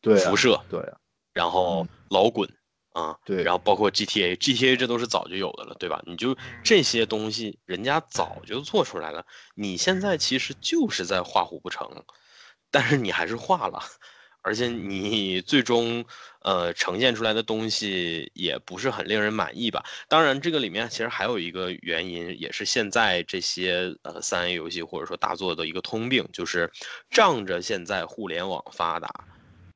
[0.00, 0.80] 对，辐射，对，
[1.34, 2.48] 然后老滚
[2.94, 6.02] 啊，对，然后包括 GTA，GTA 这都是早就有的了，对吧？
[6.06, 12.04] 你就这些东西，人家早就做出来了，你现在其实就是在画虎不成，
[12.70, 13.80] 但是你还是画了。
[14.48, 16.02] 而且你最终，
[16.40, 19.84] 呃，呈现出来的东西也不是很令人满意吧？
[20.08, 26.72] 当然，这个里面其实还有一个原因，也是现在这些呃三 A 游戏或者说大作的一个通病，就是
[27.10, 29.10] 仗着现在互联网发达，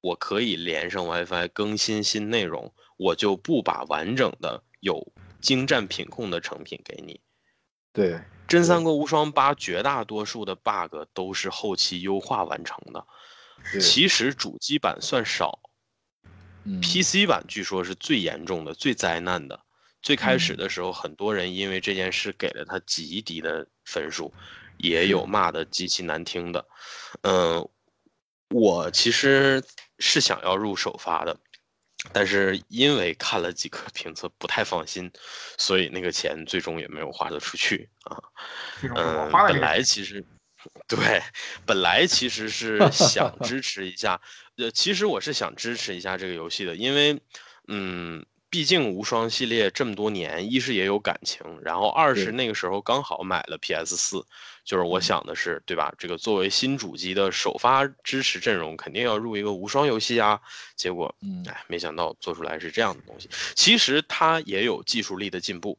[0.00, 5.06] 我可以连上 WiFi 更新新内容，我就不把完整的有
[5.42, 7.20] 精湛品控的成品给你。
[7.92, 8.14] 对，
[8.48, 13.06] 《真三国无双八》绝大多数的 bug 都是后期优化完成的。
[13.80, 15.58] 其实主机版算少
[16.82, 19.60] ，PC 版据说是最严重的、最灾难的。
[20.02, 24.34] 最开始的时候，很多人因为这件事给了他极低的分数，
[24.78, 26.66] 也有骂的极其难听的。
[27.22, 27.68] 嗯，
[28.50, 29.62] 我其实
[30.00, 31.38] 是想要入首发的，
[32.12, 35.08] 但是因为看了几个 评测不太放心，
[35.56, 38.18] 所以那个钱最终也没有花得出去啊。
[38.96, 40.24] 嗯，本来其实。
[40.88, 41.22] 对，
[41.66, 44.20] 本来其实是想支持一下，
[44.56, 47.20] 呃，其实我是想支持一下这个游戏的，因为，
[47.68, 54.24] 嗯，毕竟无双系列这么多年，一是也有感情，然后二是那个时候刚好买了 PS 四，
[54.64, 55.92] 就是我想的是，对吧？
[55.98, 60.38] 这个作为新主机的首发支持阵容，肯定要入一个无双游戏啊。
[60.76, 61.12] 结果，
[61.48, 63.28] 哎，没想到做出来是这样的东西。
[63.54, 65.78] 其实它也有技术力的进步，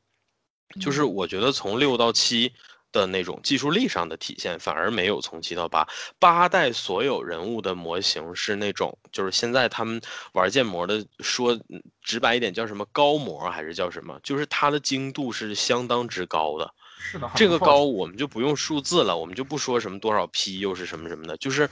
[0.82, 2.52] 就是我觉得从六到七。
[2.94, 5.86] 的那种技术力上的体现，反而没有从七到八
[6.18, 10.00] 八代所有人物的模型是那种，就是现在他们
[10.32, 11.60] 玩建模的说
[12.02, 16.74] 直白一点叫什么高模还是叫什么，就是它的精度是相当之高的。
[17.00, 21.70] 是的，这个高我们就不用数字了，我们就不说什么多少 P 又是什么什么的，就是，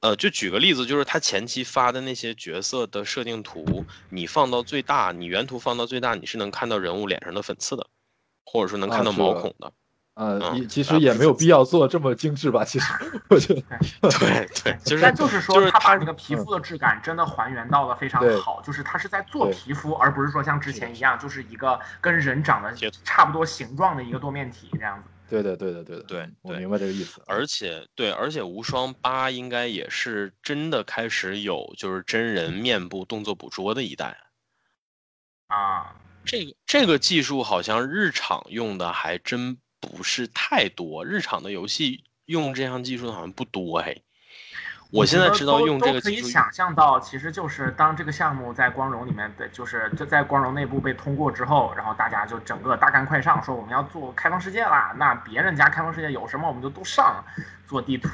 [0.00, 7.86] 呃，就举个例子，就是他前期发的那些角色的设定图，你放到最大，你原图放到最大，你是能看到人物脸上的粉刺的，
[8.46, 9.70] 或者说能看到毛孔的。
[10.14, 12.62] 呃，嗯也其实也没有必要做这么精致吧？
[12.64, 12.92] 其实
[13.30, 13.62] 我觉得，
[14.18, 25.08] 对对，就是但就是说，就是他把他那个皮肤的质感真的还原到了非常好，就是他是在做皮肤，而不是说像之前一样，就是一个跟人长得差不多形状的一个多面体这样子。
[25.30, 27.22] 对的，对的，对的，对对我明白这个意思。
[27.26, 34.14] 而且对，而且无双八应该也是真的开始有就是真人面部动作捕捉的一代。
[35.46, 35.96] 啊，
[36.26, 43.96] 这个这个技术好像日常用的还真不是太多，日常的游戏用这项技术的好像不多哎。
[44.92, 54.94] 我现在知道用这个技术，可以想象到，其实就是当这个项目在光荣里面的，就是就在光荣内部被通过之后，然后大家就整个大干快上，说我们要做开放世界啦。
[54.98, 57.24] 那别人家开放世界有什么，我们就都上，
[57.66, 58.10] 做地图、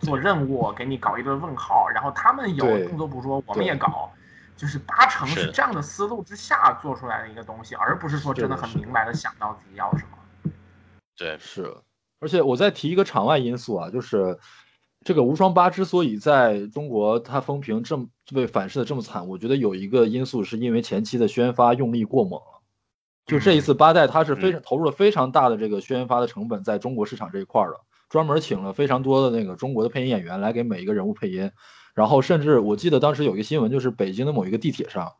[0.00, 1.88] 做任务，给你搞一堆问号。
[1.88, 4.08] 然后他们有对动作捕捉，我们也搞，
[4.56, 10.19] 就是八成是这样的思路之下做出来的一个东西，而不是说真的很明白的想到自己要什么。
[11.20, 11.76] 对，是，
[12.18, 14.38] 而且我再提一个场外因素啊，就是
[15.04, 22.62] 这个无双八之所以在中国它风评这么被反噬的这么惨，我觉得有一个因素是因为前期的宣发用力过猛了。
[23.26, 31.52] 就这一次八代，它是非常投入了非常大的这个宣发的成本在中国市场这一块儿的，专门请了非常多的那个中国的配音演员来给每一个人物配音，
[31.94, 35.12] 然后甚至我记得当时有一个新闻，就是北京的某一个地铁上，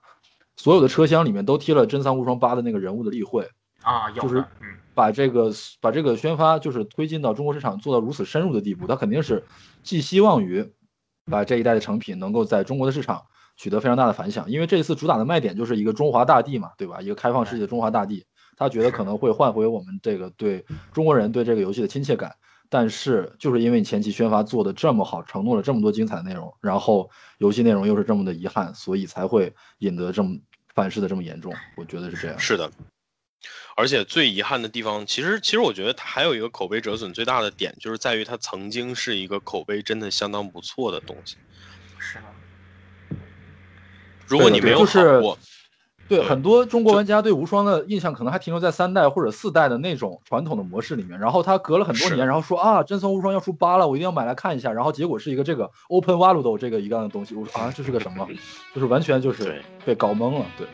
[0.57, 3.48] 所有的车厢里面都贴了真三无双八的那个人物的例会，
[3.82, 9.45] 啊，就是，嗯，把这个把这个宣发就是推进到中国市场做到如此深入的地步，它肯定是
[9.82, 10.72] 寄希望于
[11.26, 13.22] 把这一代的成品能够在中国的市场
[13.57, 17.01] 取得非常大的反响，因为这一次主打的卖点就是一个中华大地嘛，对吧？
[17.01, 18.24] 一个开放世界的中华大地，
[18.57, 22.34] 他觉得可能会换回我们这个对中国人对这个游戏的亲切感。
[22.72, 30.36] 但是就是因为你前期宣发做的这么好，承诺了这么多精彩的内容，然后游戏内容又是这么的遗憾，所以才会引得这么
[30.72, 31.53] 反噬的这么严重。
[31.76, 32.38] 我觉得是这样。
[32.38, 32.70] 是的。
[33.76, 41.36] 而且最遗憾的地方，其实其实我觉得它还有一个口碑折损最大的点，就是在于它曾经是一个口碑真的相当不错的东西。
[41.99, 42.22] 是的。
[44.26, 45.38] 如果你没有好就是过，
[46.09, 58.28] 对对很多中国玩家对无双的印象可能还停留在三代或者四代的那种传统的模式里面，然后他隔了很多年，然后说啊，真三无双要出八了，我一定要买来看一下，然后结果是一个这个 Open World 这个一样的东西，我说啊，这是个什么？
[58.74, 60.66] 就是完全就是被搞懵了，对，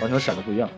[0.00, 0.70] 完全闪的不一样。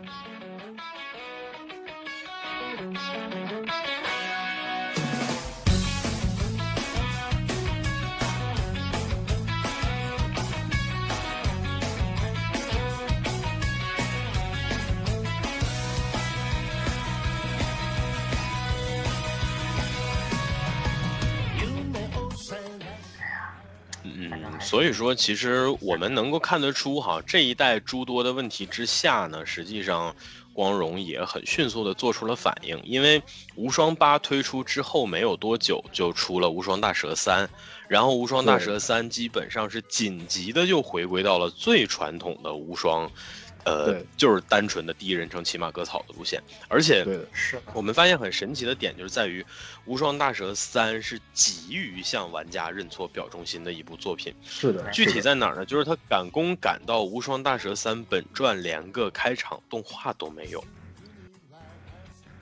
[24.80, 30.16] 所以说，其实我们能够看得出，哈，这一代诸多的问题之下呢，实际上
[30.54, 32.80] 光荣也很迅速的做出了反应。
[32.82, 33.22] 因为
[33.56, 37.46] 无双八推出之后没有多久，就出了无双大蛇三，
[37.88, 43.12] 然后无双大蛇三基本上是紧急的就回归到了最传统的无双，
[43.64, 49.42] 呃对，就是单纯的第一人称骑马割草的路线，而且对，是的，我们发现很神奇的点就是在于，
[49.84, 54.32] 《无双大蛇三》是急于向玩家认错、表忠心的一部作品。
[54.44, 55.66] 是的，具体在哪儿呢？
[55.66, 60.62] 就是他赶工赶到《无双大蛇三》本传连个开场动画都没有。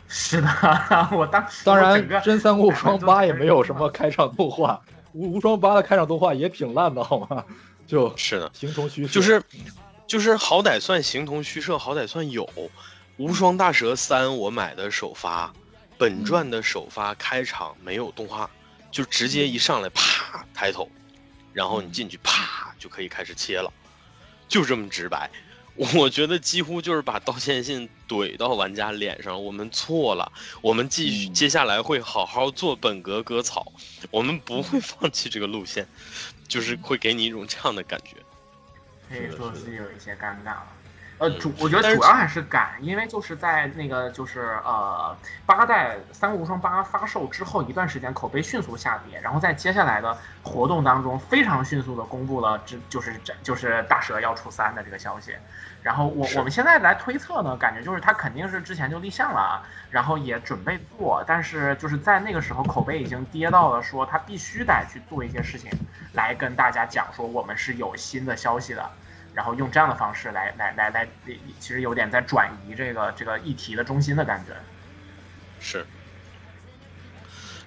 [0.08, 0.48] 是的，
[1.12, 3.78] 我当时当然真三国无双八也没有什么。
[3.78, 7.44] 么开场动画，无无双八的开场动画也挺烂的，好吗？
[7.86, 9.40] 就是的，形同虚设，就是
[10.08, 12.44] 就是好歹算形同虚设，好歹算有。
[13.18, 15.52] 《无双大蛇三》我买的首发，
[15.98, 18.48] 本传的首发开场没有动画，
[18.90, 20.90] 就直接一上来啪抬头，
[21.52, 23.70] 然后你进去啪就可以开始切了，
[24.48, 25.30] 就这么直白。
[25.76, 30.32] 我觉得几乎就是把道歉信怼到玩家脸上，我们错了，
[30.62, 33.70] 我们继续嗯接下来会好好做本格割草，
[34.10, 35.86] 我们不会 放弃这个路线，
[36.48, 38.16] 就是会给你一种这样的感觉。
[39.08, 40.77] 可以说是有一些尴尬了。
[41.18, 55.34] 呃，嗯主我觉得主要还是赶，因为就是在那个就是呃八代《三国无双八》发售之后一段时间，口碑迅速下跌，然后在接下来的活动当中非常迅速的公布了这就是这就是大蛇要出三的这个消息。
[55.82, 65.70] 然后我我们现在来推测呢，感觉就是他肯定是之前就立项了啊，然后也准备做，但是就是在那个时候口碑已经跌到了说他必须得去做一些事情
[66.12, 68.88] 来跟大家讲说我们是有新的消息的。
[69.38, 71.08] 然后用这样的方式来来来来，
[71.60, 74.52] 其实有点在转移这个这个议题的中心的感觉。
[75.60, 75.86] 是，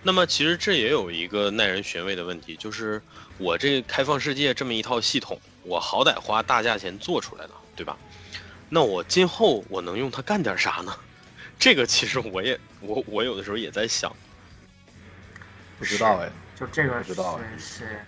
[0.04, 3.02] 那么其实这也有一个耐人寻味的问题，就是
[3.38, 7.98] 我这开放世界这么一套系统，我好歹花大价钱做出来的，对吧？
[8.68, 10.94] 那我今后我能用它干点啥呢？
[11.58, 14.14] 这个其实我也我我有的时候也在想，
[15.80, 18.06] 不知道哎，就这个不知道是是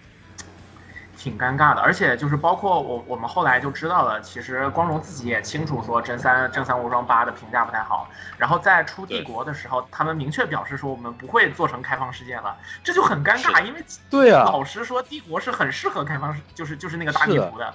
[1.24, 13.82] 挺尴尬的，而且就是包括我我们后来就知道了，其实光荣自己也清楚说真三真三无双八的评价不太好，然后在出帝国的时候，他们明确表示说我们不会做成开放世界了，这就很尴尬，因为。
[14.10, 17.74] 对啊、老实说，帝国是很适合开放世，就是就是那个大地图的。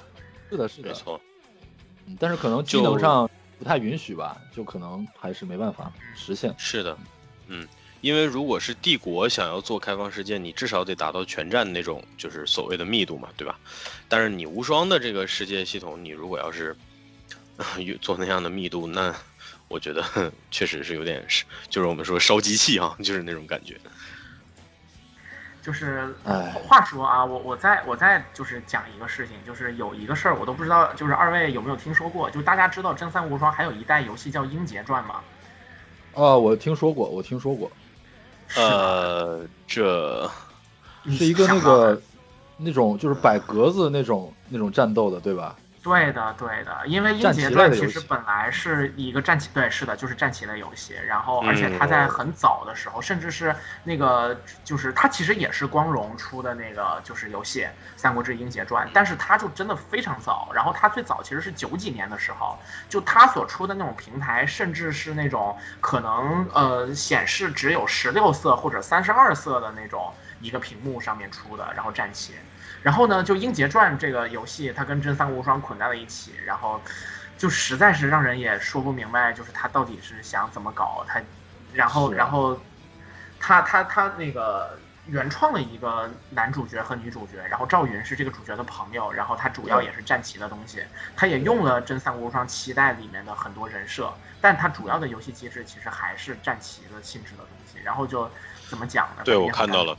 [0.51, 1.19] 是的，是的，没错，
[2.07, 3.29] 嗯但是可能技能上
[3.59, 6.55] 不太允许吧，就可能还是没办法实现。
[6.59, 6.95] 是的，
[7.47, 7.67] 嗯，
[8.01, 13.59] 因为如果是帝国想要做开放世界，你至少得达到全站那种就是所谓的密度嘛，对吧？
[14.09, 16.77] 但是你无双的这个世界系统，你如果要是
[18.01, 19.15] 做那样的密度，那
[19.67, 20.05] 我觉得
[20.51, 23.77] 确实是有点是，就是我们说烧机器啊，就是那种感觉。
[25.61, 32.31] 就是唉话说啊，我我再我再就是讲一个事情，就是有一个事儿我都不知道，就是二位有没有听说过？
[32.31, 35.21] 就大家知道真三无双还有一代游戏叫《英杰传》吗？
[36.15, 37.71] 啊，我听说过，我听说过，
[38.57, 40.31] 呃，这
[41.11, 42.01] 是一个那个
[42.57, 45.57] 那种就是摆格子那种那种战斗的，对吧？
[45.89, 50.95] 对的，对的，因为《英杰传其实本来是一个战棋，对，是的，就是战棋类游戏。
[51.07, 57.63] 然后，而且嗯它在很早的时候，甚至是那个，就是它其实也是光荣出的那个就是游戏
[57.97, 60.51] 《三国志英杰传》，但是它就真的非常早。
[60.53, 72.35] 然后它最早其实是九几年的时候，就它所出的那种平台，甚至是那种可能呃显示只有十六色或者三十二色的那种一个屏幕上面出的，然后战棋。
[72.83, 76.81] 然后呢，就《英杰传》这个游戏，它跟真三国无双捆在了一起，然后
[77.37, 81.21] 就实在是让人也说不明白，就是他到底是想怎么搞他，
[81.73, 82.59] 然后然后
[83.41, 90.83] 他他他那个原创了一个男主角和女主角，然后赵云是这个主角的朋友，然后他主要也是战旗的东西，
[91.17, 98.31] 他也用了真三国无双七代里面的很多人设，但它主要的游戏机制其实还是战旗的性质的东西，然后就
[98.69, 99.23] 怎么讲呢？
[99.25, 99.97] 对我看到了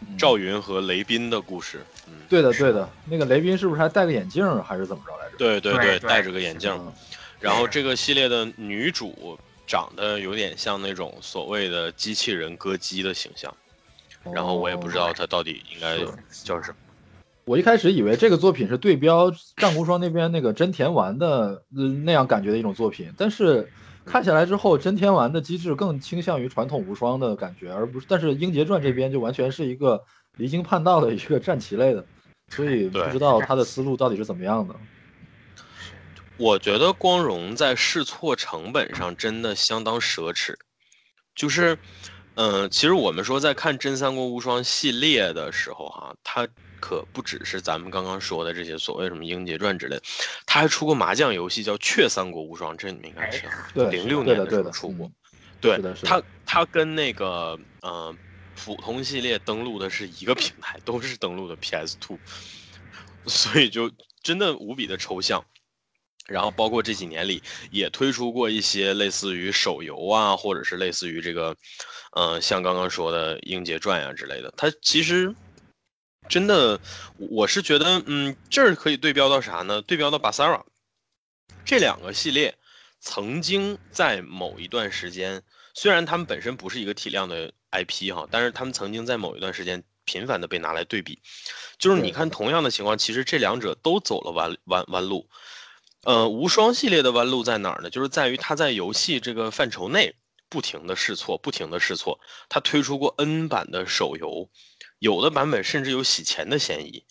[0.00, 1.97] 嗯赵云和雷斌的故事，嗯，
[2.28, 5.36] 对的，对的，那个雷斌是不是还戴个眼镜儿还是怎么着来着？
[5.38, 6.92] 对对对对戴着个眼镜，嗯
[7.40, 13.54] 然后这个系列的女主长得有点像那种所谓的机器人歌姬的形象，
[14.34, 15.98] 然后我也不知道她到底应该
[16.44, 16.76] 叫什么。
[17.44, 23.70] 我一开始以为这个作品是对标战无双那边那个真田丸的、呃那样感觉的一种作品，但是
[24.04, 28.06] 看下来之后，真田丸的机制更倾向于传统无双的感觉，而不是。
[28.08, 30.02] 但是英杰传这边就完全是一个
[30.38, 32.04] 离经叛道的一个战棋类的，
[32.50, 34.74] 所以不知道他的思路到底是怎么样的。
[36.38, 40.54] 我觉得光荣在试错成本上真的相当奢侈，
[41.34, 41.76] 就是，
[42.36, 46.46] 嗯、其实我们说在看《真三国无双》系列的时候，哈，它
[46.78, 50.02] 可不只是咱们刚刚说的这些所谓什么《英杰传》之类的，
[50.46, 55.12] 它还出过麻将游戏叫《雀三国无双》，这你们应该知道，对，零六年的时候出过嗯。
[55.60, 58.14] 对它，它跟那个呃
[58.64, 62.18] 普通系列登录的是一个平台，都是登录的 PS Two，
[63.26, 63.90] 所以就
[64.22, 65.44] 真的无比的抽象。
[66.26, 71.56] 然后包括这几年里也推出过一些类似于手游啊，或者是类似于这个，
[72.12, 74.52] 呃，像刚刚说的《英杰传》呀之类的。
[74.54, 75.34] 它其实
[76.28, 76.78] 真的，
[77.16, 79.80] 我是觉得，嗯，这儿可以对标到啥呢？
[79.80, 80.62] 对标到巴萨拉
[81.64, 82.54] 这两个系列，
[83.00, 85.42] 曾经在某一段时间，
[85.72, 91.20] 虽然他们本身不是一个体量的 IP 哈，但是他们曾经在某一段时间频繁的被拿来对比。
[91.78, 95.28] 就是你看同样的情况，其实这两者都走了弯弯弯路。
[96.04, 97.90] 呃，无双系列的弯路在哪儿呢？
[97.90, 100.14] 就是在于它在游戏这个范畴内
[100.48, 102.18] 不停的试错，不停的试错。
[102.48, 104.48] 它推出过 N 版的手游，
[105.00, 107.04] 有的版本甚至有洗钱的嫌疑。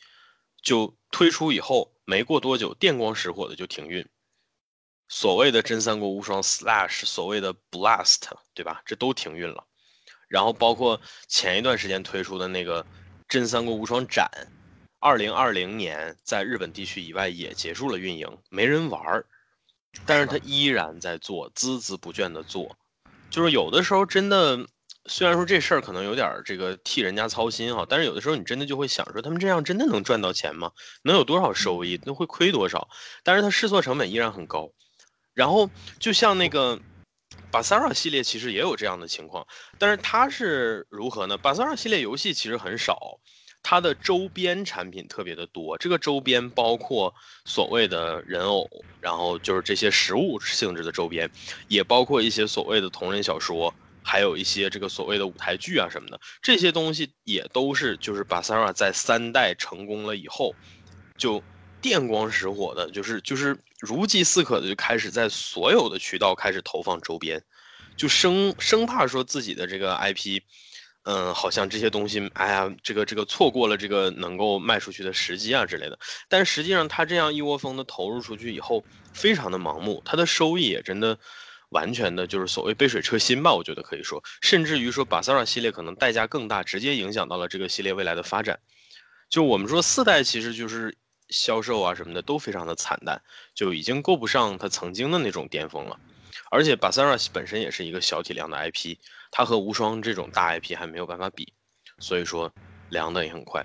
[0.64, 4.06] 就推出以后没过多久，电光石火的就停运。
[5.08, 8.82] 所谓的真三国无双 Slash，所谓的 Blast，对吧？
[8.86, 9.66] 这都停运了。
[10.28, 12.86] 然后包括前一段时间推出的那个
[13.28, 14.30] 真三国无双展，
[15.00, 19.26] 二零二零年在日本地区以外也结束了运营，没人玩儿，
[20.06, 22.78] 但是他依然在做，孜孜不倦的做。
[23.30, 24.66] 就是有的时候真的，
[25.06, 30.72] 虽然说这事儿可能有点儿这个替人家操心哈，但是有的时候你真的就会想说，他们这样真的能赚到钱吗？
[31.04, 32.00] 能有多少收益？
[32.06, 32.88] 那会亏多少？
[33.24, 34.72] 但是它试错成本依然很高。
[35.34, 35.70] 然后
[36.00, 36.80] 就像那个
[37.50, 39.46] 巴塞尔系列，其实也有这样的情况，
[39.78, 41.38] 但是它是如何呢？
[41.38, 43.20] 巴塞尔系列游戏其实很少，
[43.64, 45.78] 它的周边产品特别的多。
[45.78, 47.14] 这个周边包括
[47.46, 48.70] 所谓的人偶，
[49.00, 51.30] 然后就是这些实物性质的周边，
[51.68, 53.74] 也包括一些所谓的同人小说，
[54.04, 60.54] 还有一些这个所谓的舞台剧啊什么的，这些东西也都是就是巴塞尔在三代成功了以后，
[61.18, 61.42] 就
[61.88, 67.42] 电光石火的，就是就是如饥似渴的就开始在所有的渠道开始投放周边，
[67.96, 70.42] 就生生怕说自己的这个 IP。
[71.10, 75.98] 嗯，好像这些东西，哎呀，这个这个错过了这个能够卖出去的时机啊之类的。
[76.28, 78.84] 但实际上，他这样一窝蜂的投入出去以后，
[79.14, 81.18] 非常的盲目，他的收益也真的
[81.70, 83.54] 完全的就是所谓杯水车薪吧。
[83.54, 88.60] 我觉得可以说，甚至于说把 s a r a 系列可能代价更大，直接影响到了这个系列未来的发展。
[89.30, 90.94] 就我们说四代其实就是
[91.30, 93.22] 销售啊什么的都非常的惨淡，
[93.54, 96.00] 就已经够不上他曾经的那种巅峰了。
[96.52, 98.98] 而且巴萨拉本身也是一个小体量的 IP。
[99.30, 101.52] 它和无双这种大 IP 还没有办法比，
[102.00, 102.50] 所以说
[102.90, 103.64] 凉的也很快。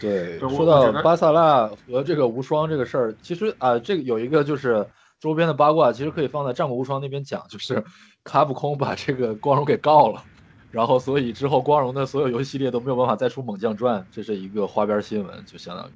[0.00, 4.88] 对，说到巴萨拉和这个无双这个事儿，其实啊，这个有一个就是
[5.18, 7.84] 周边的八卦，其实可以放在战国无双那边讲，就是
[8.22, 10.24] 卡普空把这个光荣给告了，
[10.70, 15.92] 然后所以之后光荣的所有游戏系列都没有办法再出猛将传，这是一个花边新闻，就相当于。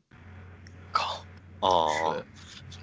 [0.93, 1.25] 靠，
[1.61, 2.17] 哦，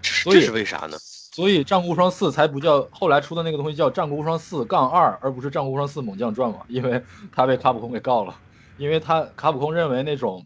[0.02, 0.98] 这是为啥呢？
[1.32, 6.62] 所以《战国无双四》才不叫后来出的那个东西叫《战国无双四杠二》，而不是《战国无双四猛将传》嘛？
[6.68, 8.36] 因为他被卡普空给告了，
[8.78, 10.46] 因为他卡普空认为那种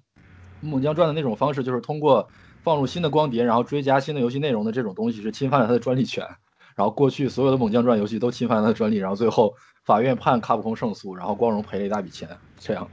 [0.59, 2.29] 猛将传的那种方式，就是通过
[2.61, 6.27] 放入新的光碟，然后追加新的游戏内容的这种东西，是侵犯了他的专利权。
[6.75, 12.29] 然后过去所有的猛将传游戏都侵犯了他的专利，然后最后法院判卡普空胜诉，然后光荣赔了一大笔钱。
[12.57, 12.87] 这样，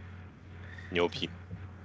[0.90, 1.30] 牛批。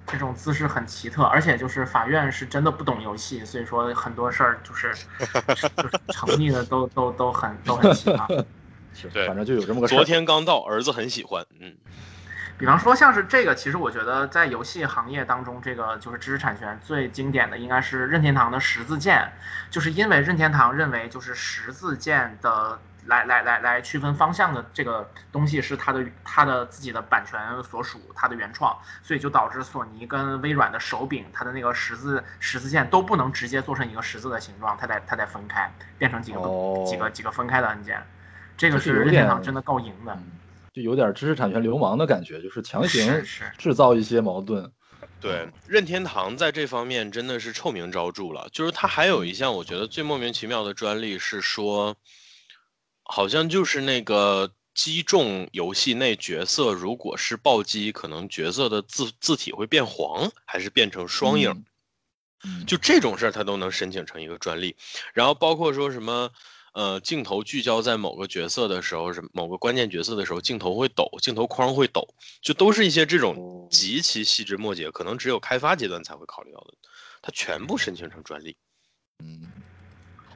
[0.07, 4.93] 这种姿势很奇特，而且就是法院是真的不懂游戏，所以说很多事儿就是
[5.47, 8.45] 就是成立的都都都很都很奇葩。
[8.93, 9.87] 是，反正就有这么个。
[9.87, 11.45] 昨天刚到，儿子很喜欢。
[11.59, 11.75] 嗯，
[12.57, 19.31] 比方说像是这个，其实我觉得在游戏行业当中，这个就是知识产权最经典的应该是任天堂的十字键，
[19.69, 22.79] 就是因为任天堂认为就是十字键的。
[23.05, 36.41] 来来来来区分方向的这个东西是它的它的自己的版权所属，它的原创，所以就导致索尼跟微软的手柄，它的那个十字十字线都不能直接做成一个十字的形状，它得它得分开，变成几个
[36.85, 38.03] 几个几个分开的按键。
[38.57, 40.17] 这个是任天堂真的够赢的，
[40.73, 43.21] 就有点知识产权流氓的感觉，就是强行
[43.57, 44.71] 制造一些矛盾。
[45.21, 51.95] 对，任天堂在这方面真的是臭名昭著了，就是它还有一项我觉得最莫名其妙的专利是说。
[53.05, 61.63] 好像就是那个击中游戏内角色，如果是暴击，可能角色的字字体会变黄，还是变成双影？
[62.67, 64.75] 就这种事儿，他都能申请成一个专利。
[65.13, 66.29] 然后包括说什么，
[66.73, 72.07] 呃，镜头聚焦在某个角色的时候，什某个关键角色的时候，镜头会抖，镜头框会抖，
[72.41, 76.73] 就都是一些这种极其细枝末节，可能只有开发阶段才会考虑到的，
[77.21, 78.55] 他全部申请成专利。
[79.23, 79.41] 嗯，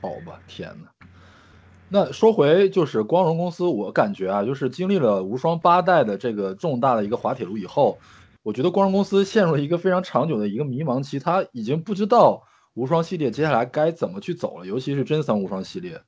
[0.02, 0.92] 好吧，天哪！
[1.92, 7.98] 那说回就是光荣公司，我感觉啊，就是经历了无双八代的这个重大的一个滑铁卢以后，
[8.44, 12.44] 我觉得光荣公司陷入了一个非常长久的一个迷茫期，他已经不知道
[12.76, 16.00] 无双系列接下来该怎么去走了，尤其是真三无双系列，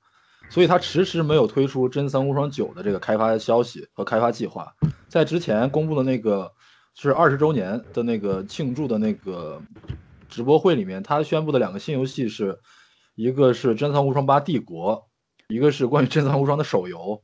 [0.51, 4.71] 所以他迟迟没有推出真三无双九的这个开发消息和开发计划。
[5.07, 6.51] 在之前公布的那个
[6.93, 9.59] 是二十周年的那个庆祝的那个
[10.29, 12.59] 直播会里面，他宣布的两个新游戏是
[13.15, 15.07] 一个是真三无双八帝国。
[15.51, 17.21] 一个是关于《真三无双》的手游，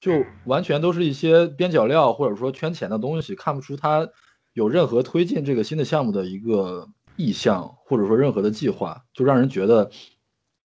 [0.00, 4.08] 就完全都是一些边角料或者说圈钱的东西，看不出它
[4.52, 9.90] 有任何推进这个新的项目的一个意向，或者说任何的计划，就让人觉得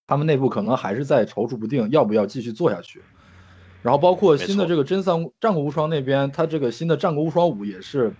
[0.07, 3.01] 他们内部可能还是在踌躇不定，要不要继续做下去。
[3.81, 8.15] 然后包括新的这个《真三战国无双》那边，它这个新的《战国无双五》也是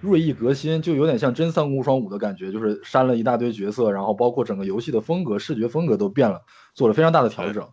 [0.00, 6.42] 锐意革新，就有点像《真三国无双五》的感觉，就是删了一大堆角色，然后包括整个游戏的风格、视觉风格都变了，
[6.74, 7.68] 做了非常大的调整。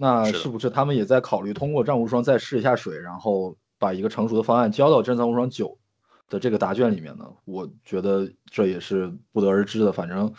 [0.00, 5.76] 那是不是他们也在考虑通过《战无双》再试一下水，然后把一个成熟的方案交到《真三无双九》
[6.32, 7.28] 的这个答卷里面呢？
[7.44, 9.90] 我觉得这也是不得而知的。
[9.90, 10.32] 反正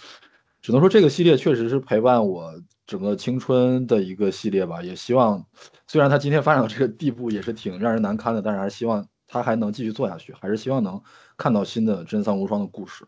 [0.62, 2.53] 只能说这个系列确实是陪伴我
[2.88, 4.82] 整个青春的一个系列吧。
[4.82, 5.45] 也希望，
[5.88, 11.02] 虽然它今天发展到这个地步也是挺让人难堪的，但是还是希望它还能继续做下去，还是希望能
[11.36, 13.06] 看到新的《真三无双》的故事。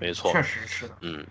[0.00, 0.94] 没错，确实是的。
[1.00, 1.26] 嗯，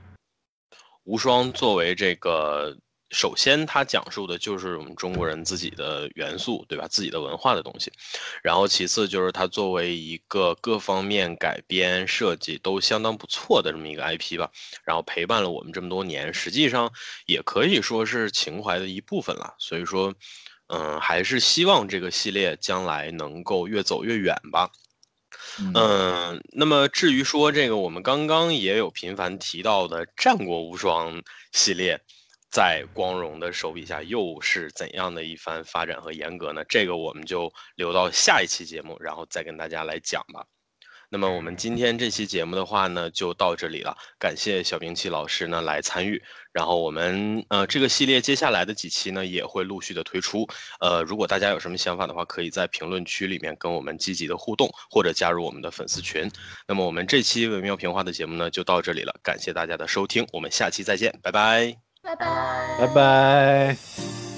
[1.05, 2.75] 无双作为这个。
[3.13, 6.87] 首先，它讲述的就是我们中国人自己的元素，对吧？
[6.89, 7.91] 自己的文化的东西。
[8.41, 14.49] 然后，其次就是它作为一个各方面改编设计都相当不错的这么一个 IP 吧。
[14.83, 16.91] 然后陪伴了我们这么多年，实际上
[17.27, 19.53] 也可以说是情怀的一部分了。
[19.59, 20.11] 所以说，
[20.67, 24.71] 嗯，还是希望这个系列将来能够越走越远吧。
[25.75, 31.17] 嗯，那么至于说这个我们刚刚也有频繁提到的《战国无双》
[31.51, 32.01] 系列。
[32.53, 36.63] 在光荣的手笔下又是怎样的一番发展和严格呢？
[36.69, 40.45] 这个我们就留到下一期节目，然后再跟大家来讲吧。
[41.09, 43.97] 那么我们今天这期节目的话呢，就到这里了。
[44.19, 46.21] 感谢小兵器老师呢来参与，
[46.51, 50.47] 然后我们呃这个系列接下来的几期呢也会陆续的推出。
[50.79, 56.29] 呃，如果大家有什么想法的话，可以在评论区里面跟我们积极的互动，或者加入我们的粉丝群。
[56.67, 64.32] 那么我们这期微妙平话的节目呢就到这里了，感谢大家的收听，我们下期再见，拜拜，拜拜，拜拜。